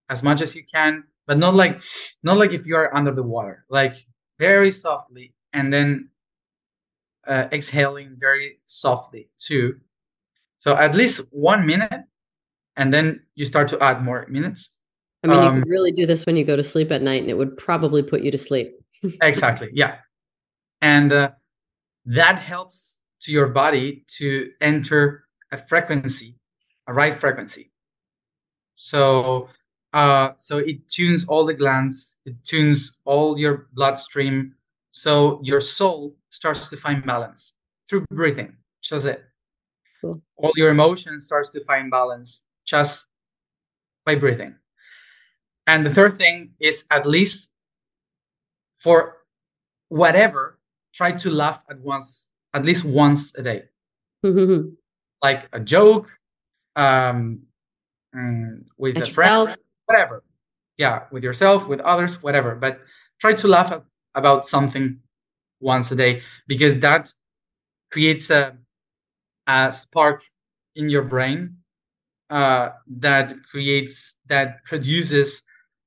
[0.10, 1.82] as much as you can, but not like
[2.24, 3.96] not like if you are under the water, like
[4.40, 6.10] very softly, and then
[7.26, 9.80] uh, exhaling very softly too.
[10.58, 12.04] So at least one minute,
[12.76, 14.72] and then you start to add more minutes.
[15.24, 17.22] I mean, um, you could really do this when you go to sleep at night,
[17.22, 18.74] and it would probably put you to sleep.
[19.22, 19.70] exactly.
[19.74, 19.98] Yeah,
[20.82, 21.32] and uh,
[22.06, 26.36] that helps to your body to enter a frequency,
[26.88, 27.71] a right frequency.
[28.82, 29.48] So,
[29.94, 34.56] uh, so it tunes all the glands, it tunes all your bloodstream.
[34.90, 37.54] So your soul starts to find balance
[37.88, 38.58] through breathing.
[38.82, 39.24] Just it.
[40.02, 40.20] Cool.
[40.38, 43.06] All your emotions starts to find balance just
[44.04, 44.56] by breathing.
[45.68, 47.54] And the third thing is at least
[48.74, 49.18] for
[49.90, 50.58] whatever,
[50.92, 53.62] try to laugh at once at least once a day,
[55.24, 56.10] like a joke,
[56.76, 57.44] um,
[58.16, 59.50] mm, with at a yourself.
[59.50, 60.24] friend, whatever.
[60.78, 62.56] Yeah, with yourself, with others, whatever.
[62.56, 62.82] But
[63.20, 63.82] try to laugh
[64.16, 65.00] about something
[65.60, 67.14] once a day because that
[67.92, 68.58] creates a,
[69.48, 70.22] a spark
[70.76, 71.58] in your brain
[72.30, 75.44] uh, that creates that produces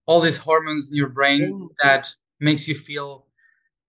[0.06, 2.08] all these hormones in your brain that
[2.40, 3.26] makes you feel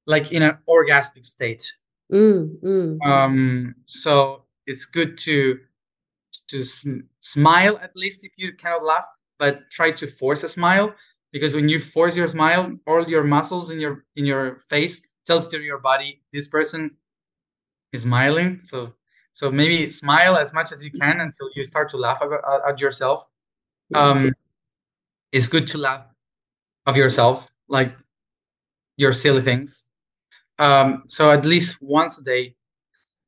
[0.07, 1.73] like in an orgasmic state
[2.11, 3.05] Mm, mm.
[3.05, 5.59] Um, so it's good to
[6.47, 9.05] to sm- smile at least if you cannot laugh,
[9.39, 10.93] but try to force a smile
[11.31, 15.47] because when you force your smile, all your muscles in your in your face tells
[15.49, 16.91] to your body this person
[17.91, 18.59] is smiling.
[18.59, 18.93] So
[19.33, 22.79] so maybe smile as much as you can until you start to laugh about, at
[22.79, 23.27] yourself.
[23.93, 24.31] Um,
[25.33, 26.05] it's good to laugh
[26.85, 27.93] of yourself, like
[28.95, 29.87] your silly things.
[30.57, 32.55] Um, so at least once a day,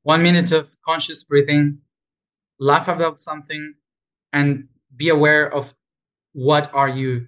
[0.03, 1.79] one minute of conscious breathing,
[2.59, 3.73] laugh about something,
[4.33, 5.73] and be aware of
[6.33, 7.27] what are you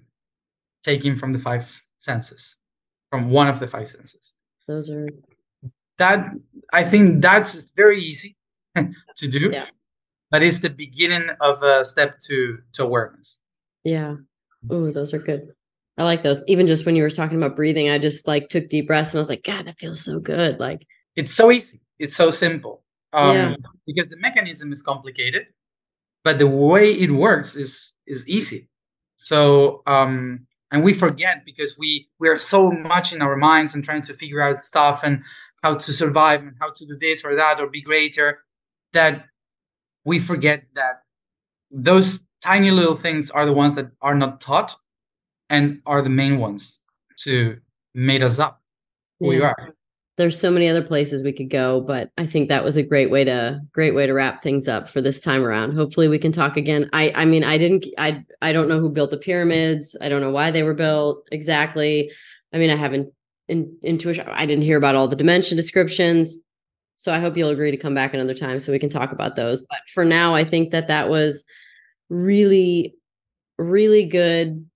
[0.82, 2.56] taking from the five senses,
[3.10, 4.32] from one of the five senses.
[4.66, 5.08] Those are
[5.98, 6.30] that
[6.72, 8.36] I think that's very easy
[8.76, 9.50] to do.
[9.52, 9.66] Yeah.
[10.30, 13.38] But it's the beginning of a step to to awareness.
[13.84, 14.16] Yeah.
[14.70, 15.52] Oh, those are good.
[15.98, 16.42] I like those.
[16.46, 19.18] Even just when you were talking about breathing, I just like took deep breaths and
[19.18, 20.58] I was like, God, that feels so good.
[20.58, 20.86] Like
[21.16, 21.80] it's so easy.
[21.98, 22.82] It's so simple.
[23.12, 23.54] Um, yeah.
[23.86, 25.46] because the mechanism is complicated,
[26.22, 28.68] but the way it works is is easy.
[29.16, 33.84] So um and we forget because we we are so much in our minds and
[33.84, 35.22] trying to figure out stuff and
[35.62, 38.40] how to survive and how to do this or that or be greater
[38.92, 39.24] that
[40.04, 41.02] we forget that
[41.70, 44.74] those tiny little things are the ones that are not taught
[45.50, 46.78] and are the main ones
[47.16, 47.58] to
[47.94, 48.62] made us up
[49.18, 49.38] who yeah.
[49.38, 49.74] we are.
[50.20, 53.10] There's so many other places we could go, but I think that was a great
[53.10, 55.72] way to great way to wrap things up for this time around.
[55.72, 56.90] Hopefully we can talk again.
[56.92, 59.96] I I mean I didn't I I don't know who built the pyramids.
[60.00, 62.10] I don't know why they were built exactly.
[62.52, 63.12] I mean I haven't
[63.48, 66.36] in, intuition I didn't hear about all the dimension descriptions.
[66.96, 69.36] So I hope you'll agree to come back another time so we can talk about
[69.36, 69.62] those.
[69.70, 71.44] But for now I think that that was
[72.10, 72.94] really
[73.56, 74.66] really good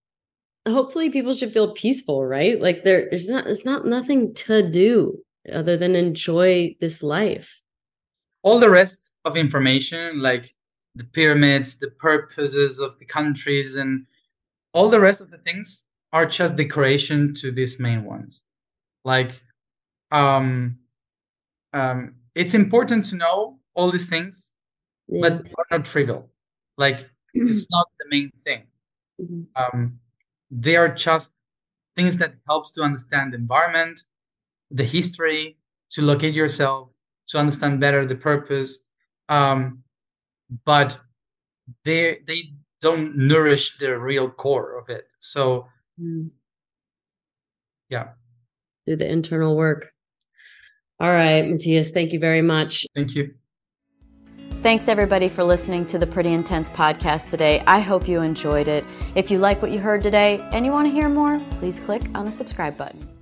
[0.66, 5.18] hopefully people should feel peaceful right like there is not it's not nothing to do
[5.52, 7.60] other than enjoy this life
[8.42, 10.54] all the rest of information like
[10.94, 14.06] the pyramids the purposes of the countries and
[14.72, 18.42] all the rest of the things are just decoration to these main ones
[19.04, 19.32] like
[20.12, 20.78] um
[21.72, 24.52] um it's important to know all these things
[25.08, 25.20] yeah.
[25.22, 26.30] but are not trivial
[26.76, 28.62] like it's not the main thing
[29.20, 29.42] mm-hmm.
[29.56, 29.98] um
[30.50, 31.32] they are just
[31.96, 34.02] things that helps to understand the environment
[34.74, 35.56] the history
[35.90, 36.92] to locate yourself
[37.28, 38.78] to understand better the purpose
[39.28, 39.82] um,
[40.64, 40.98] but
[41.84, 45.66] they they don't nourish the real core of it so
[45.98, 46.28] mm.
[47.88, 48.08] yeah
[48.86, 49.92] do the internal work
[51.00, 53.32] all right Matías thank you very much thank you
[54.64, 57.62] Thanks everybody for listening to the Pretty Intense podcast today.
[57.66, 58.86] I hope you enjoyed it.
[59.14, 62.02] If you like what you heard today and you want to hear more, please click
[62.14, 63.13] on the subscribe button.